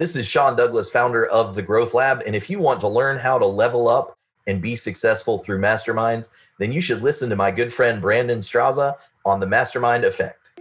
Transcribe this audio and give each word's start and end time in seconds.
This 0.00 0.16
is 0.16 0.26
Shawn 0.26 0.56
Douglass, 0.56 0.88
founder 0.88 1.26
of 1.26 1.54
the 1.54 1.60
Growth 1.60 1.92
Lab. 1.92 2.22
And 2.26 2.34
if 2.34 2.48
you 2.48 2.58
want 2.58 2.80
to 2.80 2.88
learn 2.88 3.18
how 3.18 3.38
to 3.38 3.44
level 3.44 3.86
up 3.86 4.16
and 4.46 4.62
be 4.62 4.74
successful 4.74 5.38
through 5.38 5.60
masterminds, 5.60 6.30
then 6.58 6.72
you 6.72 6.80
should 6.80 7.02
listen 7.02 7.28
to 7.28 7.36
my 7.36 7.50
good 7.50 7.70
friend 7.70 8.00
Brandon 8.00 8.38
Straza 8.38 8.94
on 9.26 9.40
the 9.40 9.46
Mastermind 9.46 10.06
Effect. 10.06 10.52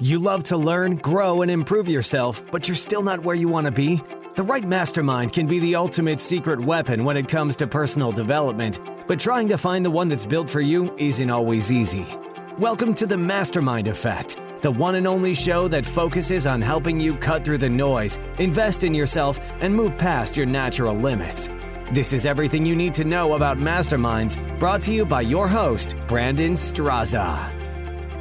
You 0.00 0.18
love 0.18 0.44
to 0.44 0.56
learn, 0.56 0.96
grow, 0.96 1.42
and 1.42 1.50
improve 1.50 1.88
yourself, 1.88 2.42
but 2.50 2.68
you're 2.68 2.74
still 2.74 3.02
not 3.02 3.22
where 3.22 3.36
you 3.36 3.48
want 3.48 3.66
to 3.66 3.70
be? 3.70 4.02
The 4.34 4.44
right 4.44 4.66
mastermind 4.66 5.34
can 5.34 5.46
be 5.46 5.58
the 5.58 5.74
ultimate 5.74 6.18
secret 6.18 6.58
weapon 6.58 7.04
when 7.04 7.18
it 7.18 7.28
comes 7.28 7.56
to 7.56 7.66
personal 7.66 8.12
development, 8.12 8.80
but 9.06 9.20
trying 9.20 9.48
to 9.48 9.58
find 9.58 9.84
the 9.84 9.90
one 9.90 10.08
that's 10.08 10.24
built 10.24 10.48
for 10.48 10.62
you 10.62 10.94
isn't 10.96 11.28
always 11.28 11.70
easy. 11.70 12.06
Welcome 12.56 12.94
to 12.94 13.06
the 13.06 13.18
Mastermind 13.18 13.88
Effect 13.88 14.38
the 14.62 14.70
one 14.70 14.94
and 14.94 15.06
only 15.06 15.34
show 15.34 15.68
that 15.68 15.86
focuses 15.86 16.46
on 16.46 16.60
helping 16.60 17.00
you 17.00 17.16
cut 17.16 17.44
through 17.44 17.58
the 17.58 17.68
noise, 17.68 18.18
invest 18.38 18.84
in 18.84 18.94
yourself, 18.94 19.38
and 19.60 19.74
move 19.74 19.96
past 19.98 20.36
your 20.36 20.46
natural 20.46 20.94
limits. 20.94 21.48
This 21.92 22.12
is 22.12 22.26
everything 22.26 22.64
you 22.64 22.76
need 22.76 22.94
to 22.94 23.04
know 23.04 23.34
about 23.34 23.58
masterminds, 23.58 24.38
brought 24.60 24.80
to 24.82 24.92
you 24.92 25.04
by 25.04 25.22
your 25.22 25.48
host, 25.48 25.96
Brandon 26.06 26.52
Straza. 26.52 27.50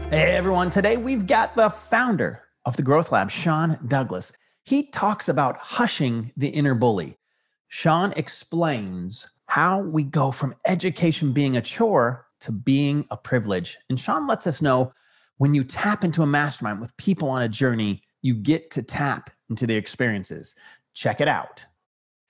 Hey 0.10 0.36
everyone, 0.36 0.72
today 0.72 0.98
we've 0.98 1.28
got 1.28 1.56
the 1.56 1.70
founder 1.70 2.42
of 2.66 2.76
the 2.76 2.82
Growth 2.82 3.12
Lab, 3.12 3.30
Shawn 3.30 3.78
Douglass. 3.88 4.34
He 4.64 4.84
talks 4.84 5.30
about 5.30 5.58
hushing 5.58 6.32
the 6.36 6.50
inner 6.50 6.74
bully. 6.74 7.18
Shawn 7.68 8.14
explains 8.16 9.30
how 9.46 9.82
we 9.82 10.04
go 10.04 10.32
from 10.32 10.56
education 10.66 11.32
being 11.32 11.56
a 11.58 11.62
chore 11.62 12.26
to 12.40 12.52
being 12.52 13.06
a 13.12 13.18
privilege. 13.18 13.78
And 13.90 14.00
Shawn 14.00 14.26
lets 14.26 14.48
us 14.48 14.62
know 14.62 14.94
when 15.40 15.54
you 15.54 15.64
tap 15.64 16.04
into 16.04 16.22
a 16.22 16.28
mastermind 16.28 16.82
with 16.82 16.96
people 16.98 17.30
on 17.30 17.42
a 17.42 17.48
journey, 17.48 18.04
you 18.22 18.34
get 18.34 18.70
to 18.72 18.84
tap 18.84 19.30
into 19.50 19.66
their 19.66 19.78
experiences. 19.78 20.54
Check 20.94 21.22
it 21.22 21.30
out. 21.30 21.66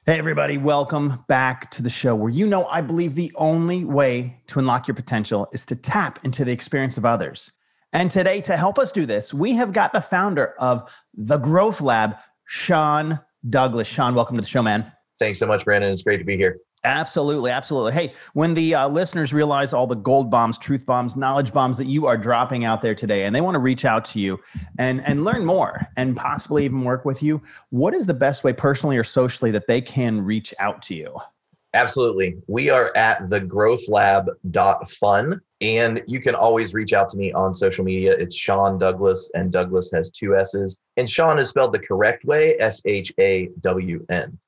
Hey, 0.05 0.19
everybody, 0.19 0.59
welcome 0.59 1.25
back 1.27 1.71
to 1.71 1.81
the 1.81 1.89
show 1.89 2.15
where 2.15 2.29
you 2.29 2.45
know 2.45 2.65
I 2.67 2.81
believe 2.81 3.15
the 3.15 3.31
only 3.35 3.83
way 3.83 4.39
to 4.47 4.59
unlock 4.59 4.87
your 4.87 4.93
potential 4.93 5.47
is 5.53 5.65
to 5.65 5.75
tap 5.75 6.23
into 6.23 6.45
the 6.45 6.51
experience 6.51 6.99
of 6.99 7.05
others. 7.05 7.51
And 7.93 8.11
today, 8.11 8.41
to 8.41 8.55
help 8.55 8.77
us 8.77 8.91
do 8.91 9.07
this, 9.07 9.33
we 9.33 9.53
have 9.53 9.73
got 9.73 9.91
the 9.91 10.01
founder 10.01 10.53
of 10.59 10.93
the 11.15 11.39
Growth 11.39 11.81
Lab, 11.81 12.15
Shawn 12.45 13.19
Douglass. 13.49 13.87
Shawn, 13.87 14.13
welcome 14.13 14.35
to 14.35 14.41
the 14.41 14.47
show, 14.47 14.61
man. 14.61 14.91
Thanks 15.17 15.39
so 15.39 15.47
much, 15.47 15.65
Brandon. 15.65 15.91
It's 15.91 16.03
great 16.03 16.17
to 16.17 16.23
be 16.23 16.37
here. 16.37 16.59
Absolutely, 16.83 17.51
absolutely. 17.51 17.91
Hey, 17.91 18.13
when 18.33 18.53
the 18.53 18.73
uh, 18.73 18.87
listeners 18.87 19.33
realize 19.33 19.73
all 19.73 19.85
the 19.85 19.95
gold 19.95 20.31
bombs, 20.31 20.57
truth 20.57 20.85
bombs, 20.85 21.17
knowledge 21.17 21.51
bombs 21.51 21.77
that 21.77 21.87
you 21.87 22.05
are 22.05 22.17
dropping 22.17 22.63
out 22.63 22.81
there 22.81 22.95
today, 22.95 23.25
and 23.25 23.35
they 23.35 23.41
want 23.41 23.55
to 23.55 23.59
reach 23.59 23.83
out 23.83 24.05
to 24.05 24.19
you 24.19 24.39
and 24.77 25.05
and 25.05 25.25
learn 25.25 25.45
more, 25.45 25.85
and 25.97 26.15
possibly 26.15 26.63
even 26.63 26.85
work 26.85 27.03
with 27.03 27.21
you, 27.21 27.41
what 27.69 27.93
is 27.93 28.05
the 28.05 28.13
best 28.13 28.45
way, 28.45 28.53
personally 28.53 28.97
or 28.97 29.03
socially, 29.03 29.51
that 29.51 29.67
they 29.67 29.81
can 29.81 30.23
reach 30.23 30.53
out 30.59 30.81
to 30.83 30.95
you? 30.95 31.13
Absolutely. 31.73 32.37
We 32.47 32.69
are 32.69 32.95
at 32.95 33.27
thegrowthlab.fun. 33.29 35.41
And 35.61 36.01
you 36.07 36.21
can 36.21 36.35
always 36.35 36.73
reach 36.73 36.93
out 36.93 37.09
to 37.09 37.17
me 37.17 37.33
on 37.33 37.53
social 37.53 37.83
media. 37.83 38.13
It's 38.13 38.33
Shawn 38.33 38.77
Douglass, 38.77 39.29
and 39.35 39.51
Douglass 39.51 39.91
has 39.93 40.09
two 40.09 40.37
S's. 40.37 40.79
And 40.95 41.09
Shawn 41.09 41.37
is 41.37 41.49
spelled 41.49 41.73
the 41.73 41.79
correct 41.79 42.23
way 42.23 42.55
S 42.59 42.81
H 42.85 43.11
A 43.19 43.49
W 43.59 44.05
N. 44.09 44.39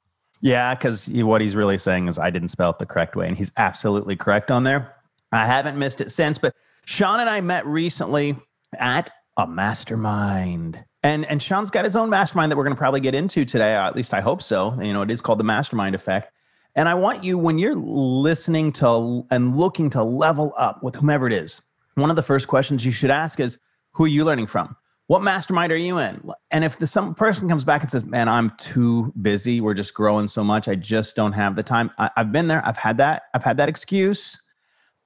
Yeah, 0.42 0.74
because 0.74 1.08
what 1.08 1.42
he's 1.42 1.56
really 1.56 1.78
saying 1.78 2.08
is 2.08 2.18
I 2.18 2.30
didn't 2.32 2.50
spell 2.50 2.72
it 2.72 2.80
the 2.80 2.86
correct 2.86 3.16
way, 3.16 3.28
and 3.28 3.38
he's 3.38 3.52
absolutely 3.58 4.16
correct 4.16 4.50
on 4.50 4.64
there. 4.64 4.96
I 5.32 5.46
haven't 5.46 5.78
missed 5.78 6.02
it 6.02 6.12
since, 6.12 6.38
but 6.38 6.56
Shawn 6.86 7.20
and 7.20 7.30
I 7.30 7.42
met 7.42 7.66
recently 7.66 8.36
at 8.80 9.12
a 9.38 9.48
mastermind. 9.48 10.84
And 11.04 11.26
and 11.26 11.42
Shawn's 11.42 11.72
got 11.72 11.86
his 11.86 11.96
own 11.96 12.10
mastermind 12.10 12.52
that 12.52 12.58
we're 12.58 12.64
going 12.64 12.76
to 12.76 12.80
probably 12.80 13.00
get 13.00 13.16
into 13.16 13.46
today. 13.46 13.76
At 13.76 13.96
least 13.96 14.14
I 14.14 14.22
hope 14.22 14.42
so. 14.42 14.80
You 14.82 14.94
know, 14.94 15.02
it 15.02 15.12
is 15.12 15.22
called 15.22 15.40
the 15.40 15.44
Mastermind 15.44 15.96
Effect. 15.96 16.32
And 16.76 16.88
I 16.88 16.94
want 16.94 17.24
you 17.24 17.38
when 17.38 17.58
you're 17.58 17.76
listening 17.76 18.72
to 18.74 19.26
and 19.30 19.58
looking 19.58 19.90
to 19.92 20.04
level 20.04 20.54
up 20.58 20.82
with 20.84 20.96
whomever 20.96 21.28
it 21.28 21.34
is, 21.34 21.62
one 21.96 22.10
of 22.10 22.16
the 22.16 22.24
first 22.24 22.48
questions 22.48 22.86
you 22.86 22.92
should 22.92 23.10
ask 23.10 23.40
is, 23.40 23.58
who 23.92 24.06
are 24.06 24.08
you 24.08 24.24
learning 24.24 24.48
from? 24.48 24.76
What 25.12 25.22
mastermind 25.22 25.74
are 25.74 25.78
you 25.78 25.98
in? 25.98 26.22
And 26.52 26.64
if 26.64 26.80
the, 26.80 26.88
some 26.88 27.14
person 27.14 27.50
comes 27.50 27.66
back 27.66 27.82
and 27.82 27.92
says, 27.92 28.06
man, 28.06 28.30
I'm 28.30 28.50
too 28.52 29.12
busy. 29.22 29.60
We're 29.60 29.74
just 29.74 29.94
growing 29.94 30.30
so 30.30 30.42
much. 30.42 30.70
I 30.70 30.76
just 30.76 31.18
don't 31.18 31.34
have 31.34 31.58
the 31.58 31.64
time. 31.64 31.92
I, 31.98 32.10
I've 32.16 32.32
been 32.32 32.48
there. 32.48 32.66
I've 32.66 32.78
had 32.78 32.96
that. 33.00 33.24
I've 33.34 33.44
had 33.44 33.58
that 33.58 33.68
excuse. 33.68 34.40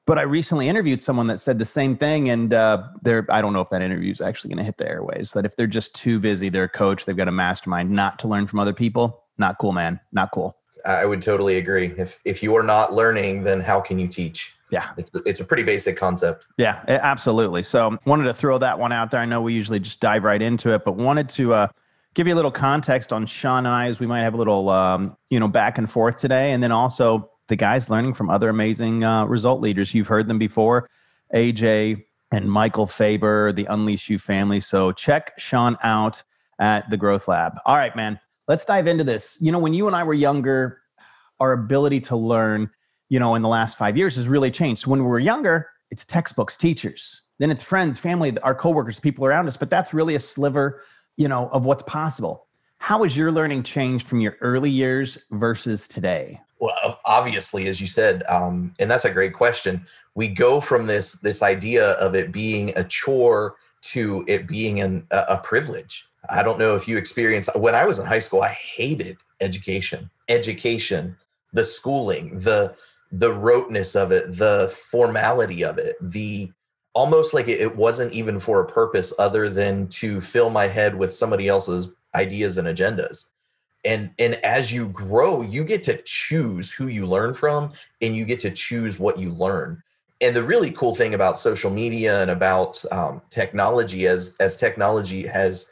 But 0.05 0.19
I 0.19 0.21
recently 0.21 0.69
interviewed 0.69 1.01
someone 1.01 1.25
that 1.25 1.39
said 1.39 1.57
the 1.57 1.65
same 1.65 1.97
thing. 1.97 2.29
And 2.29 2.53
uh, 2.53 2.83
they're, 3.01 3.25
I 3.31 3.41
don't 3.41 3.51
know 3.51 3.61
if 3.61 3.71
that 3.71 3.81
interview 3.81 4.11
is 4.11 4.21
actually 4.21 4.49
going 4.49 4.59
to 4.59 4.63
hit 4.63 4.77
the 4.77 4.87
airways. 4.87 5.31
That 5.31 5.43
if 5.43 5.55
they're 5.55 5.65
just 5.65 5.95
too 5.95 6.19
busy, 6.19 6.49
they're 6.49 6.65
a 6.65 6.69
coach, 6.69 7.05
they've 7.05 7.17
got 7.17 7.27
a 7.27 7.31
mastermind, 7.31 7.89
not 7.89 8.19
to 8.19 8.27
learn 8.27 8.45
from 8.45 8.59
other 8.59 8.73
people. 8.73 9.23
Not 9.39 9.57
cool, 9.57 9.71
man. 9.71 9.99
Not 10.11 10.29
cool. 10.31 10.55
I 10.85 11.05
would 11.05 11.21
totally 11.21 11.57
agree. 11.57 11.93
If 11.97 12.21
if 12.25 12.43
you 12.43 12.55
are 12.55 12.63
not 12.63 12.93
learning, 12.93 13.43
then 13.43 13.61
how 13.61 13.81
can 13.81 13.99
you 13.99 14.07
teach? 14.07 14.53
Yeah. 14.71 14.89
It's, 14.97 15.11
it's 15.25 15.39
a 15.39 15.45
pretty 15.45 15.63
basic 15.63 15.95
concept. 15.95 16.47
Yeah, 16.57 16.83
absolutely. 16.87 17.63
So 17.63 17.97
wanted 18.05 18.25
to 18.25 18.33
throw 18.33 18.57
that 18.57 18.79
one 18.79 18.91
out 18.91 19.11
there. 19.11 19.21
I 19.21 19.25
know 19.25 19.41
we 19.41 19.53
usually 19.53 19.79
just 19.79 19.99
dive 19.99 20.23
right 20.23 20.41
into 20.41 20.73
it, 20.73 20.83
but 20.83 20.93
wanted 20.95 21.29
to 21.29 21.53
uh, 21.53 21.67
give 22.15 22.27
you 22.27 22.33
a 22.33 22.35
little 22.35 22.51
context 22.51 23.13
on 23.13 23.25
Shawn 23.27 23.59
and 23.59 23.67
I 23.67 23.87
as 23.87 23.99
we 23.99 24.07
might 24.07 24.21
have 24.21 24.33
a 24.33 24.37
little, 24.37 24.69
um, 24.69 25.15
you 25.29 25.39
know, 25.39 25.47
back 25.47 25.77
and 25.77 25.89
forth 25.89 26.17
today. 26.17 26.51
And 26.51 26.63
then 26.63 26.71
also 26.71 27.29
the 27.47 27.55
guys 27.55 27.89
learning 27.89 28.15
from 28.15 28.29
other 28.29 28.49
amazing 28.49 29.03
uh, 29.03 29.25
result 29.25 29.61
leaders. 29.61 29.93
You've 29.93 30.07
heard 30.07 30.27
them 30.27 30.39
before, 30.39 30.89
AJ 31.33 32.03
and 32.31 32.51
Michael 32.51 32.87
Faber, 32.87 33.53
the 33.53 33.65
Unleash 33.65 34.09
U 34.09 34.17
family. 34.17 34.59
So 34.59 34.91
check 34.91 35.37
Shawn 35.37 35.77
out 35.83 36.23
at 36.57 36.89
the 36.89 36.97
Growth 36.97 37.27
Lab. 37.27 37.53
All 37.65 37.75
right, 37.75 37.95
man, 37.95 38.19
let's 38.47 38.65
dive 38.65 38.87
into 38.87 39.03
this. 39.03 39.37
You 39.41 39.51
know, 39.51 39.59
when 39.59 39.73
you 39.73 39.87
and 39.87 39.95
I 39.95 40.03
were 40.03 40.13
younger, 40.13 40.81
our 41.39 41.51
ability 41.51 42.01
to 42.01 42.15
learn– 42.15 42.69
you 43.09 43.19
know, 43.19 43.35
in 43.35 43.41
the 43.41 43.49
last 43.49 43.77
five 43.77 43.97
years 43.97 44.15
has 44.15 44.27
really 44.27 44.51
changed. 44.51 44.81
So 44.81 44.91
when 44.91 45.03
we 45.03 45.09
were 45.09 45.19
younger, 45.19 45.69
it's 45.91 46.05
textbooks, 46.05 46.57
teachers, 46.57 47.21
then 47.37 47.51
it's 47.51 47.61
friends, 47.61 47.99
family, 47.99 48.35
our 48.39 48.55
coworkers, 48.55 48.99
people 48.99 49.25
around 49.25 49.47
us. 49.47 49.57
But 49.57 49.69
that's 49.69 49.93
really 49.93 50.15
a 50.15 50.19
sliver, 50.19 50.81
you 51.15 51.27
know, 51.27 51.49
of 51.49 51.65
what's 51.65 51.83
possible. 51.83 52.47
How 52.79 53.03
has 53.03 53.15
your 53.15 53.31
learning 53.31 53.63
changed 53.63 54.07
from 54.07 54.21
your 54.21 54.37
early 54.41 54.69
years 54.69 55.17
versus 55.31 55.87
today? 55.87 56.41
Well, 56.59 56.99
obviously, 57.05 57.67
as 57.67 57.79
you 57.79 57.87
said, 57.87 58.23
um, 58.27 58.73
and 58.79 58.89
that's 58.89 59.05
a 59.05 59.11
great 59.11 59.33
question. 59.33 59.85
We 60.15 60.27
go 60.27 60.59
from 60.59 60.87
this 60.87 61.13
this 61.13 61.43
idea 61.43 61.91
of 61.91 62.15
it 62.15 62.31
being 62.31 62.71
a 62.75 62.83
chore 62.83 63.55
to 63.81 64.25
it 64.27 64.47
being 64.47 64.79
an, 64.79 65.05
a, 65.11 65.25
a 65.29 65.37
privilege. 65.37 66.07
I 66.29 66.43
don't 66.43 66.59
know 66.59 66.75
if 66.75 66.87
you 66.87 66.97
experienced 66.97 67.49
when 67.55 67.75
I 67.75 67.85
was 67.85 67.99
in 67.99 68.05
high 68.05 68.19
school. 68.19 68.41
I 68.41 68.49
hated 68.49 69.17
education, 69.41 70.09
education, 70.29 71.15
the 71.53 71.65
schooling, 71.65 72.39
the 72.39 72.75
the 73.11 73.31
roteness 73.31 73.95
of 73.95 74.11
it, 74.11 74.35
the 74.35 74.73
formality 74.91 75.63
of 75.63 75.77
it, 75.77 75.95
the 76.01 76.51
almost 76.93 77.33
like 77.33 77.47
it, 77.47 77.75
wasn't 77.75 78.13
even 78.13 78.39
for 78.39 78.61
a 78.61 78.65
purpose 78.65 79.13
other 79.19 79.49
than 79.49 79.87
to 79.87 80.21
fill 80.21 80.49
my 80.49 80.67
head 80.67 80.95
with 80.95 81.13
somebody 81.13 81.47
else's 81.47 81.89
ideas 82.15 82.57
and 82.57 82.67
agendas. 82.67 83.29
And 83.83 84.09
and 84.17 84.35
as 84.35 84.71
you 84.71 84.87
grow, 84.89 85.41
you 85.41 85.63
get 85.63 85.83
to 85.83 86.01
choose 86.03 86.71
who 86.71 86.87
you 86.87 87.05
learn 87.05 87.33
from 87.33 87.73
and 88.01 88.15
you 88.15 88.25
get 88.25 88.39
to 88.41 88.49
choose 88.49 88.99
what 88.99 89.19
you 89.19 89.31
learn. 89.31 89.83
And 90.21 90.35
the 90.35 90.43
really 90.43 90.71
cool 90.71 90.95
thing 90.95 91.13
about 91.13 91.37
social 91.37 91.69
media 91.69 92.21
and 92.21 92.31
about 92.31 92.83
um, 92.91 93.21
technology 93.29 94.07
as 94.07 94.35
as 94.39 94.55
technology 94.55 95.27
has 95.27 95.69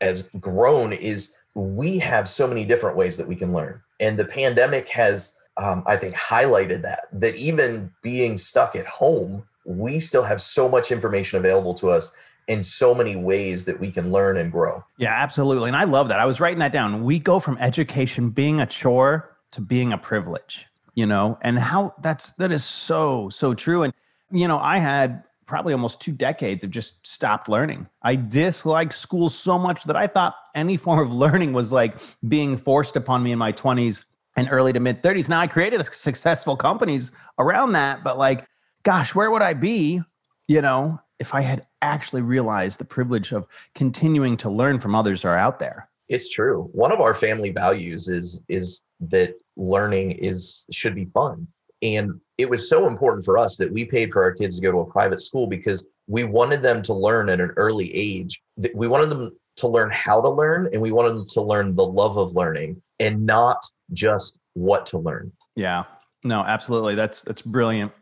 has 0.00 0.28
grown 0.40 0.92
is 0.92 1.32
we 1.54 1.98
have 1.98 2.28
so 2.28 2.46
many 2.46 2.64
different 2.64 2.96
ways 2.96 3.16
that 3.16 3.28
we 3.28 3.36
can 3.36 3.52
learn. 3.52 3.80
And 4.00 4.18
the 4.18 4.24
pandemic 4.24 4.88
has 4.88 5.36
um, 5.56 5.84
I 5.86 5.96
think 5.96 6.14
highlighted 6.14 6.82
that 6.82 7.06
that 7.12 7.36
even 7.36 7.92
being 8.02 8.38
stuck 8.38 8.74
at 8.74 8.86
home, 8.86 9.44
we 9.64 10.00
still 10.00 10.24
have 10.24 10.42
so 10.42 10.68
much 10.68 10.90
information 10.90 11.38
available 11.38 11.74
to 11.74 11.90
us 11.90 12.14
in 12.46 12.62
so 12.62 12.94
many 12.94 13.16
ways 13.16 13.64
that 13.64 13.78
we 13.80 13.90
can 13.90 14.12
learn 14.12 14.36
and 14.36 14.52
grow. 14.52 14.84
Yeah, 14.98 15.14
absolutely. 15.14 15.68
And 15.68 15.76
I 15.76 15.84
love 15.84 16.08
that. 16.08 16.20
I 16.20 16.26
was 16.26 16.40
writing 16.40 16.58
that 16.58 16.72
down. 16.72 17.04
We 17.04 17.18
go 17.18 17.40
from 17.40 17.56
education 17.58 18.30
being 18.30 18.60
a 18.60 18.66
chore 18.66 19.36
to 19.52 19.60
being 19.60 19.92
a 19.92 19.98
privilege, 19.98 20.66
you 20.94 21.06
know, 21.06 21.38
and 21.40 21.58
how 21.58 21.94
that's 22.02 22.32
that 22.32 22.52
is 22.52 22.64
so, 22.64 23.28
so 23.30 23.54
true. 23.54 23.82
And, 23.82 23.94
you 24.30 24.48
know, 24.48 24.58
I 24.58 24.78
had 24.78 25.24
probably 25.46 25.72
almost 25.72 26.00
two 26.00 26.12
decades 26.12 26.64
of 26.64 26.70
just 26.70 27.06
stopped 27.06 27.48
learning. 27.48 27.88
I 28.02 28.16
disliked 28.16 28.94
school 28.94 29.28
so 29.28 29.58
much 29.58 29.84
that 29.84 29.96
I 29.96 30.06
thought 30.06 30.34
any 30.54 30.76
form 30.76 31.00
of 31.00 31.12
learning 31.12 31.52
was 31.52 31.72
like 31.72 31.96
being 32.26 32.56
forced 32.56 32.96
upon 32.96 33.22
me 33.22 33.32
in 33.32 33.38
my 33.38 33.52
20s 33.52 34.04
and 34.36 34.48
early 34.50 34.72
to 34.72 34.80
mid 34.80 35.02
30s. 35.02 35.28
Now 35.28 35.40
I 35.40 35.46
created 35.46 35.84
successful 35.94 36.56
companies 36.56 37.12
around 37.38 37.72
that, 37.72 38.02
but 38.04 38.18
like, 38.18 38.46
gosh, 38.82 39.14
where 39.14 39.30
would 39.30 39.42
I 39.42 39.54
be, 39.54 40.00
you 40.48 40.60
know, 40.60 41.00
if 41.18 41.34
I 41.34 41.42
had 41.42 41.66
actually 41.80 42.22
realized 42.22 42.78
the 42.78 42.84
privilege 42.84 43.32
of 43.32 43.46
continuing 43.74 44.36
to 44.38 44.50
learn 44.50 44.78
from 44.78 44.94
others 44.94 45.22
who 45.22 45.28
are 45.28 45.38
out 45.38 45.58
there? 45.58 45.88
It's 46.08 46.28
true. 46.28 46.68
One 46.72 46.92
of 46.92 47.00
our 47.00 47.14
family 47.14 47.50
values 47.50 48.08
is 48.08 48.42
is 48.48 48.82
that 49.00 49.34
learning 49.56 50.12
is 50.12 50.66
should 50.70 50.94
be 50.94 51.06
fun. 51.06 51.46
And 51.84 52.18
it 52.38 52.48
was 52.48 52.68
so 52.68 52.88
important 52.88 53.24
for 53.24 53.38
us 53.38 53.56
that 53.58 53.70
we 53.70 53.84
paid 53.84 54.12
for 54.12 54.22
our 54.22 54.32
kids 54.32 54.56
to 54.56 54.62
go 54.62 54.72
to 54.72 54.78
a 54.78 54.86
private 54.86 55.20
school 55.20 55.46
because 55.46 55.86
we 56.08 56.24
wanted 56.24 56.62
them 56.62 56.82
to 56.82 56.94
learn 56.94 57.28
at 57.28 57.40
an 57.40 57.50
early 57.56 57.94
age. 57.94 58.42
We 58.74 58.88
wanted 58.88 59.10
them 59.10 59.30
to 59.56 59.68
learn 59.68 59.90
how 59.90 60.20
to 60.20 60.30
learn 60.30 60.68
and 60.72 60.82
we 60.82 60.90
wanted 60.90 61.10
them 61.10 61.26
to 61.28 61.42
learn 61.42 61.76
the 61.76 61.86
love 61.86 62.16
of 62.16 62.34
learning 62.34 62.82
and 62.98 63.24
not 63.24 63.58
just 63.92 64.38
what 64.54 64.86
to 64.86 64.98
learn. 64.98 65.30
Yeah. 65.54 65.84
No, 66.24 66.40
absolutely. 66.40 66.94
That's 66.94 67.22
that's 67.22 67.42
brilliant. 67.42 67.92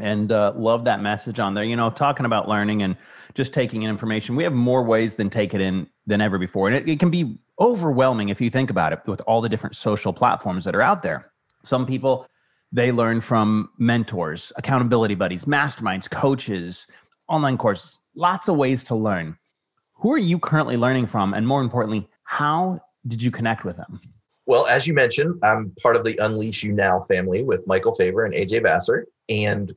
And 0.00 0.32
uh, 0.32 0.52
love 0.56 0.84
that 0.84 1.00
message 1.00 1.38
on 1.38 1.54
there. 1.54 1.64
You 1.64 1.76
know, 1.76 1.90
talking 1.90 2.26
about 2.26 2.48
learning 2.48 2.82
and 2.82 2.96
just 3.34 3.52
taking 3.52 3.82
in 3.82 3.90
information. 3.90 4.34
We 4.34 4.44
have 4.44 4.52
more 4.52 4.82
ways 4.82 5.14
than 5.14 5.30
take 5.30 5.54
it 5.54 5.60
in 5.60 5.88
than 6.06 6.20
ever 6.20 6.38
before. 6.38 6.68
And 6.68 6.76
it, 6.76 6.88
it 6.88 6.98
can 6.98 7.10
be 7.10 7.38
overwhelming 7.60 8.30
if 8.30 8.40
you 8.40 8.50
think 8.50 8.70
about 8.70 8.92
it 8.92 9.00
with 9.06 9.22
all 9.26 9.40
the 9.40 9.48
different 9.48 9.76
social 9.76 10.12
platforms 10.12 10.64
that 10.64 10.74
are 10.74 10.82
out 10.82 11.02
there. 11.02 11.30
Some 11.62 11.86
people 11.86 12.26
they 12.72 12.92
learn 12.92 13.20
from 13.20 13.70
mentors, 13.78 14.52
accountability 14.56 15.14
buddies, 15.14 15.44
masterminds, 15.44 16.08
coaches, 16.08 16.86
online 17.28 17.58
courses, 17.58 17.98
lots 18.14 18.48
of 18.48 18.56
ways 18.56 18.84
to 18.84 18.94
learn. 18.94 19.36
Who 19.94 20.12
are 20.12 20.18
you 20.18 20.38
currently 20.38 20.76
learning 20.76 21.06
from? 21.06 21.34
And 21.34 21.46
more 21.46 21.60
importantly, 21.60 22.08
how 22.24 22.80
did 23.06 23.22
you 23.22 23.30
connect 23.30 23.64
with 23.64 23.76
them? 23.76 24.00
Well, 24.46 24.66
as 24.66 24.86
you 24.86 24.94
mentioned, 24.94 25.38
I'm 25.42 25.72
part 25.82 25.96
of 25.96 26.04
the 26.04 26.16
Unleash 26.18 26.62
U 26.62 26.72
Now 26.72 27.00
family 27.02 27.42
with 27.44 27.66
Michael 27.66 27.94
Faber 27.94 28.24
and 28.24 28.34
AJ 28.34 28.62
Vassar. 28.62 29.06
And 29.28 29.72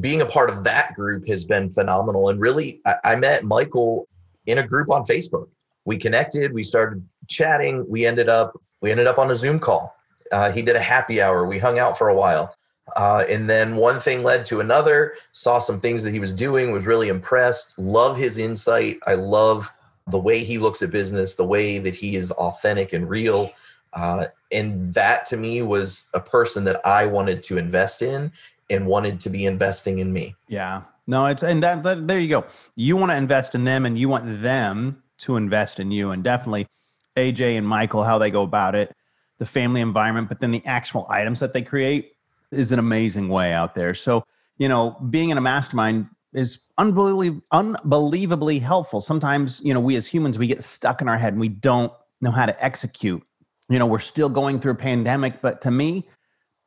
being 0.00 0.22
a 0.22 0.26
part 0.26 0.50
of 0.50 0.64
that 0.64 0.94
group 0.94 1.26
has 1.28 1.44
been 1.44 1.72
phenomenal. 1.72 2.28
And 2.28 2.40
really, 2.40 2.80
I 3.04 3.16
met 3.16 3.44
Michael 3.44 4.08
in 4.46 4.58
a 4.58 4.66
group 4.66 4.90
on 4.90 5.04
Facebook. 5.04 5.48
We 5.84 5.96
connected, 5.96 6.52
we 6.52 6.62
started 6.62 7.06
chatting, 7.28 7.84
we 7.88 8.06
ended 8.06 8.28
up 8.28 8.52
we 8.82 8.90
ended 8.90 9.06
up 9.06 9.18
on 9.18 9.30
a 9.30 9.34
Zoom 9.34 9.58
call. 9.58 9.96
Uh, 10.34 10.50
he 10.50 10.62
did 10.62 10.74
a 10.74 10.80
happy 10.80 11.22
hour. 11.22 11.46
We 11.46 11.58
hung 11.58 11.78
out 11.78 11.96
for 11.96 12.08
a 12.08 12.14
while. 12.14 12.56
Uh, 12.96 13.24
and 13.30 13.48
then 13.48 13.76
one 13.76 14.00
thing 14.00 14.24
led 14.24 14.44
to 14.46 14.58
another, 14.58 15.14
saw 15.30 15.60
some 15.60 15.78
things 15.78 16.02
that 16.02 16.10
he 16.10 16.18
was 16.18 16.32
doing, 16.32 16.72
was 16.72 16.86
really 16.86 17.08
impressed, 17.08 17.78
love 17.78 18.16
his 18.16 18.36
insight. 18.36 18.98
I 19.06 19.14
love 19.14 19.72
the 20.08 20.18
way 20.18 20.42
he 20.42 20.58
looks 20.58 20.82
at 20.82 20.90
business, 20.90 21.34
the 21.34 21.46
way 21.46 21.78
that 21.78 21.94
he 21.94 22.16
is 22.16 22.32
authentic 22.32 22.92
and 22.92 23.08
real. 23.08 23.52
Uh, 23.92 24.26
and 24.50 24.92
that 24.92 25.24
to 25.26 25.36
me 25.36 25.62
was 25.62 26.06
a 26.14 26.20
person 26.20 26.64
that 26.64 26.84
I 26.84 27.06
wanted 27.06 27.44
to 27.44 27.56
invest 27.56 28.02
in 28.02 28.32
and 28.68 28.86
wanted 28.86 29.20
to 29.20 29.30
be 29.30 29.46
investing 29.46 30.00
in 30.00 30.12
me. 30.12 30.34
Yeah. 30.48 30.82
No, 31.06 31.26
it's 31.26 31.44
and 31.44 31.62
that, 31.62 31.84
that 31.84 32.08
there 32.08 32.18
you 32.18 32.28
go. 32.28 32.44
You 32.74 32.96
want 32.96 33.12
to 33.12 33.16
invest 33.16 33.54
in 33.54 33.62
them 33.62 33.86
and 33.86 33.96
you 33.96 34.08
want 34.08 34.42
them 34.42 35.00
to 35.18 35.36
invest 35.36 35.78
in 35.78 35.92
you. 35.92 36.10
And 36.10 36.24
definitely 36.24 36.66
AJ 37.16 37.56
and 37.56 37.68
Michael, 37.68 38.02
how 38.02 38.18
they 38.18 38.30
go 38.30 38.42
about 38.42 38.74
it, 38.74 38.92
the 39.38 39.46
family 39.46 39.80
environment, 39.80 40.28
but 40.28 40.40
then 40.40 40.50
the 40.50 40.64
actual 40.64 41.06
items 41.08 41.40
that 41.40 41.52
they 41.52 41.62
create 41.62 42.12
is 42.50 42.72
an 42.72 42.78
amazing 42.78 43.28
way 43.28 43.52
out 43.52 43.74
there. 43.74 43.94
So, 43.94 44.24
you 44.58 44.68
know, 44.68 44.96
being 45.10 45.30
in 45.30 45.38
a 45.38 45.40
mastermind 45.40 46.08
is 46.32 46.60
unbelievably 46.78 47.42
unbelievably 47.52 48.58
helpful. 48.58 49.00
Sometimes, 49.00 49.60
you 49.64 49.74
know, 49.74 49.80
we 49.80 49.96
as 49.96 50.06
humans 50.06 50.38
we 50.38 50.46
get 50.46 50.62
stuck 50.62 51.00
in 51.00 51.08
our 51.08 51.18
head 51.18 51.32
and 51.32 51.40
we 51.40 51.48
don't 51.48 51.92
know 52.20 52.30
how 52.30 52.46
to 52.46 52.64
execute 52.64 53.22
you 53.68 53.78
know, 53.78 53.86
we're 53.86 53.98
still 53.98 54.28
going 54.28 54.60
through 54.60 54.72
a 54.72 54.76
pandemic, 54.76 55.40
but 55.40 55.60
to 55.62 55.70
me, 55.70 56.06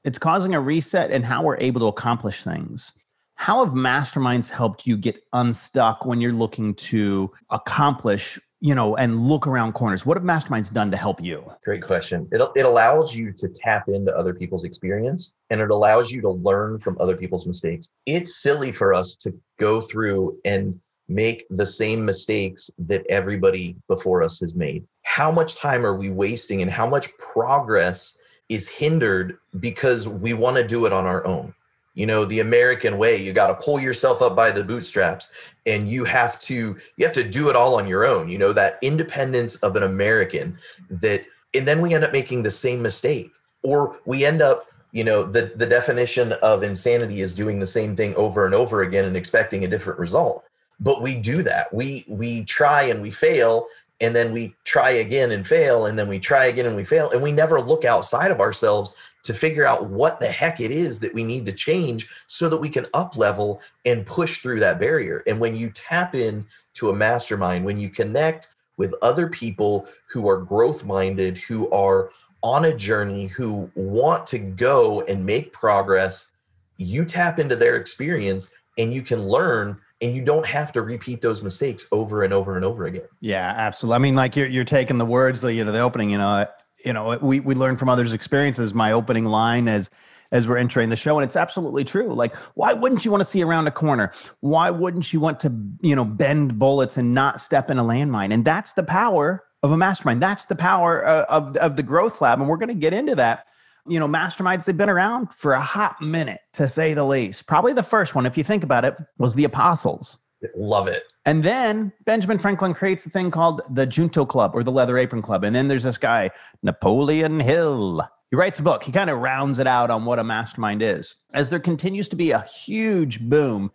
it's 0.03 0.17
causing 0.17 0.55
a 0.55 0.59
reset 0.59 1.11
in 1.11 1.23
how 1.23 1.43
we're 1.43 1.57
able 1.57 1.79
to 1.81 1.87
accomplish 1.87 2.43
things. 2.43 2.93
How 3.35 3.63
have 3.63 3.73
masterminds 3.73 4.49
helped 4.49 4.87
you 4.87 4.97
get 4.97 5.21
unstuck 5.33 6.05
when 6.05 6.21
you're 6.21 6.33
looking 6.33 6.73
to 6.75 7.31
accomplish, 7.51 8.39
you 8.59 8.73
know, 8.73 8.95
and 8.95 9.27
look 9.27 9.47
around 9.47 9.73
corners? 9.73 10.05
What 10.05 10.17
have 10.17 10.23
masterminds 10.23 10.71
done 10.71 10.89
to 10.91 10.97
help 10.97 11.21
you? 11.21 11.43
Great 11.63 11.83
question. 11.83 12.27
It, 12.31 12.41
it 12.55 12.65
allows 12.65 13.15
you 13.15 13.31
to 13.33 13.47
tap 13.47 13.87
into 13.87 14.15
other 14.15 14.33
people's 14.33 14.63
experience 14.63 15.33
and 15.49 15.61
it 15.61 15.69
allows 15.69 16.11
you 16.11 16.21
to 16.21 16.29
learn 16.29 16.79
from 16.79 16.97
other 16.99 17.15
people's 17.15 17.45
mistakes. 17.45 17.89
It's 18.05 18.41
silly 18.41 18.71
for 18.71 18.93
us 18.93 19.15
to 19.17 19.33
go 19.59 19.81
through 19.81 20.39
and 20.45 20.79
make 21.07 21.45
the 21.49 21.65
same 21.65 22.03
mistakes 22.03 22.69
that 22.79 23.05
everybody 23.09 23.75
before 23.87 24.23
us 24.23 24.39
has 24.39 24.55
made. 24.55 24.85
How 25.03 25.31
much 25.31 25.55
time 25.55 25.85
are 25.85 25.95
we 25.95 26.09
wasting 26.09 26.61
and 26.61 26.69
how 26.69 26.87
much 26.87 27.15
progress 27.17 28.17
is 28.49 28.67
hindered 28.67 29.37
because 29.59 30.07
we 30.07 30.33
want 30.33 30.57
to 30.57 30.67
do 30.67 30.85
it 30.85 30.93
on 30.93 31.05
our 31.05 31.25
own? 31.25 31.53
You 31.97 32.05
know, 32.05 32.25
the 32.25 32.41
American 32.41 32.99
way, 32.99 33.17
you 33.17 33.33
got 33.33 33.47
to 33.47 33.55
pull 33.55 33.79
yourself 33.79 34.21
up 34.21 34.35
by 34.35 34.51
the 34.51 34.63
bootstraps 34.63 35.31
and 35.65 35.89
you 35.89 36.03
have 36.05 36.37
to 36.41 36.77
you 36.95 37.05
have 37.05 37.15
to 37.15 37.23
do 37.23 37.49
it 37.49 37.55
all 37.55 37.73
on 37.73 37.87
your 37.87 38.05
own. 38.05 38.29
You 38.29 38.37
know, 38.37 38.53
that 38.53 38.77
independence 38.83 39.55
of 39.57 39.75
an 39.75 39.81
American 39.81 40.59
that 40.91 41.25
and 41.55 41.67
then 41.67 41.81
we 41.81 41.95
end 41.95 42.03
up 42.03 42.13
making 42.13 42.43
the 42.43 42.51
same 42.51 42.83
mistake 42.83 43.31
or 43.63 43.99
we 44.05 44.25
end 44.25 44.43
up 44.43 44.67
you 44.91 45.03
know 45.03 45.23
the 45.23 45.51
the 45.55 45.65
definition 45.65 46.33
of 46.33 46.61
insanity 46.61 47.21
is 47.21 47.33
doing 47.33 47.59
the 47.59 47.65
same 47.65 47.95
thing 47.95 48.13
over 48.13 48.45
and 48.45 48.53
over 48.53 48.83
again 48.83 49.05
and 49.05 49.17
expecting 49.17 49.65
a 49.65 49.67
different 49.67 49.99
result 49.99 50.45
but 50.79 51.01
we 51.01 51.15
do 51.15 51.41
that 51.41 51.73
we 51.73 52.05
we 52.07 52.43
try 52.45 52.83
and 52.83 53.01
we 53.01 53.11
fail 53.11 53.67
and 53.99 54.15
then 54.15 54.31
we 54.31 54.55
try 54.63 54.91
again 54.91 55.31
and 55.31 55.47
fail 55.47 55.87
and 55.87 55.97
then 55.97 56.07
we 56.07 56.19
try 56.19 56.45
again 56.45 56.67
and 56.67 56.75
we 56.75 56.83
fail 56.83 57.09
and 57.11 57.21
we 57.21 57.31
never 57.31 57.59
look 57.59 57.83
outside 57.83 58.31
of 58.31 58.39
ourselves 58.39 58.95
to 59.27 59.33
figure 59.33 59.65
out 59.65 59.89
what 59.89 60.21
the 60.21 60.27
heck 60.27 60.61
it 60.61 60.71
is 60.71 60.99
that 60.99 61.13
we 61.13 61.21
need 61.21 61.45
to 61.45 61.51
change 61.51 62.07
so 62.27 62.47
that 62.47 62.57
we 62.57 62.69
can 62.69 62.85
up 62.93 63.17
level 63.17 63.61
and 63.85 64.05
push 64.05 64.39
through 64.39 64.59
that 64.59 64.79
barrier 64.79 65.21
and 65.27 65.37
when 65.37 65.53
you 65.53 65.69
tap 65.69 66.15
in 66.15 66.45
to 66.73 66.89
a 66.89 66.95
mastermind 66.95 67.65
when 67.65 67.77
you 67.77 67.89
connect 67.89 68.55
with 68.77 68.95
other 69.01 69.27
people 69.27 69.85
who 70.09 70.29
are 70.29 70.37
growth 70.37 70.85
minded 70.85 71.37
who 71.37 71.69
are 71.71 72.09
on 72.41 72.65
a 72.65 72.75
journey 72.75 73.27
who 73.27 73.69
want 73.75 74.25
to 74.25 74.39
go 74.39 75.01
and 75.01 75.25
make 75.25 75.51
progress 75.51 76.31
you 76.77 77.03
tap 77.03 77.37
into 77.37 77.55
their 77.55 77.75
experience 77.75 78.53
and 78.77 78.93
you 78.93 79.01
can 79.01 79.21
learn 79.21 79.77
and 80.01 80.15
you 80.15 80.23
don't 80.23 80.45
have 80.45 80.71
to 80.71 80.83
repeat 80.83 81.21
those 81.21 81.43
mistakes 81.43 81.87
over 81.91 82.23
and 82.23 82.31
over 82.31 82.55
and 82.55 82.63
over 82.63 82.85
again. 82.85 83.07
Yeah, 83.19 83.51
absolutely. 83.57 83.95
I 83.95 83.97
mean, 83.97 84.15
like 84.15 84.35
you're 84.35 84.45
you're 84.45 84.63
taking 84.63 84.99
the 84.99 85.05
words, 85.05 85.43
you 85.43 85.65
know, 85.65 85.71
the 85.71 85.79
opening, 85.79 86.11
you 86.11 86.19
know, 86.19 86.45
you 86.83 86.93
know, 86.93 87.17
we 87.21 87.39
we 87.39 87.55
learn 87.55 87.77
from 87.77 87.89
others' 87.89 88.13
experiences. 88.13 88.73
My 88.73 88.91
opening 88.91 89.25
line 89.25 89.67
as 89.67 89.89
as 90.31 90.47
we're 90.47 90.57
entering 90.57 90.89
the 90.89 90.95
show, 90.95 91.17
and 91.17 91.23
it's 91.23 91.35
absolutely 91.35 91.83
true. 91.83 92.13
Like, 92.13 92.35
why 92.55 92.73
wouldn't 92.73 93.05
you 93.05 93.11
want 93.11 93.21
to 93.21 93.25
see 93.25 93.41
around 93.41 93.67
a 93.67 93.71
corner? 93.71 94.11
Why 94.41 94.69
wouldn't 94.69 95.13
you 95.13 95.19
want 95.19 95.39
to, 95.41 95.53
you 95.81 95.95
know, 95.95 96.03
bend 96.03 96.59
bullets 96.59 96.97
and 96.97 97.13
not 97.13 97.39
step 97.39 97.71
in 97.71 97.79
a 97.79 97.83
landmine? 97.83 98.33
And 98.33 98.43
that's 98.43 98.73
the 98.73 98.83
power 98.83 99.45
of 99.63 99.71
a 99.71 99.77
mastermind. 99.77 100.21
That's 100.21 100.45
the 100.45 100.55
power 100.55 101.05
uh, 101.05 101.25
of 101.29 101.55
of 101.57 101.75
the 101.75 101.83
growth 101.83 102.21
lab, 102.21 102.39
and 102.39 102.49
we're 102.49 102.57
going 102.57 102.69
to 102.69 102.75
get 102.75 102.93
into 102.93 103.15
that 103.15 103.45
you 103.87 103.99
know, 103.99 104.07
masterminds, 104.07 104.65
they've 104.65 104.77
been 104.77 104.89
around 104.89 105.33
for 105.33 105.53
a 105.53 105.61
hot 105.61 106.01
minute, 106.01 106.41
to 106.53 106.67
say 106.67 106.93
the 106.93 107.05
least. 107.05 107.47
Probably 107.47 107.73
the 107.73 107.83
first 107.83 108.15
one, 108.15 108.25
if 108.25 108.37
you 108.37 108.43
think 108.43 108.63
about 108.63 108.85
it, 108.85 108.97
was 109.17 109.35
the 109.35 109.43
apostles. 109.43 110.17
Love 110.55 110.87
it. 110.87 111.03
And 111.27 111.43
then 111.43 111.91
Benjamin 112.05 112.39
Franklin 112.39 112.73
creates 112.73 113.03
the 113.03 113.09
thing 113.09 113.31
called 113.31 113.61
the 113.69 113.85
Junto 113.85 114.25
Club 114.25 114.51
or 114.53 114.63
the 114.63 114.71
Leather 114.71 114.97
Apron 114.97 115.21
Club. 115.21 115.43
And 115.43 115.53
then 115.53 115.67
there's 115.67 115.83
this 115.83 115.97
guy, 115.97 116.31
Napoleon 116.63 117.41
Hill. 117.41 118.01
He 118.31 118.37
writes 118.37 118.59
a 118.59 118.63
book. 118.63 118.83
He 118.83 118.93
kind 118.93 119.09
of 119.09 119.19
rounds 119.19 119.59
it 119.59 119.67
out 119.67 119.91
on 119.91 120.05
what 120.05 120.19
a 120.19 120.23
mastermind 120.23 120.81
is. 120.81 121.15
As 121.33 121.49
there 121.49 121.59
continues 121.59 122.07
to 122.07 122.15
be 122.15 122.31
a 122.31 122.43
huge 122.43 123.19
boom 123.19 123.71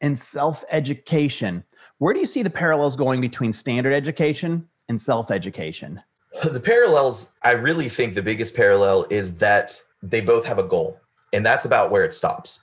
in 0.00 0.16
self 0.16 0.62
education, 0.70 1.64
where 1.98 2.14
do 2.14 2.20
you 2.20 2.26
see 2.26 2.44
the 2.44 2.50
parallels 2.50 2.94
going 2.94 3.20
between 3.20 3.52
standard 3.52 3.92
education 3.92 4.68
and 4.88 5.00
self 5.00 5.32
education? 5.32 6.00
The 6.44 6.60
parallels, 6.60 7.32
I 7.42 7.50
really 7.50 7.88
think 7.88 8.14
the 8.14 8.22
biggest 8.22 8.54
parallel 8.54 9.06
is 9.10 9.34
that 9.38 9.82
they 10.04 10.20
both 10.20 10.44
have 10.44 10.60
a 10.60 10.64
goal, 10.64 11.00
and 11.32 11.44
that's 11.44 11.64
about 11.64 11.90
where 11.90 12.04
it 12.04 12.14
stops. 12.14 12.62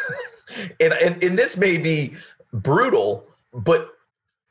and, 0.78 0.92
and, 0.92 1.24
and 1.24 1.38
this 1.38 1.56
may 1.56 1.78
be 1.78 2.16
brutal, 2.52 3.31
but 3.52 3.90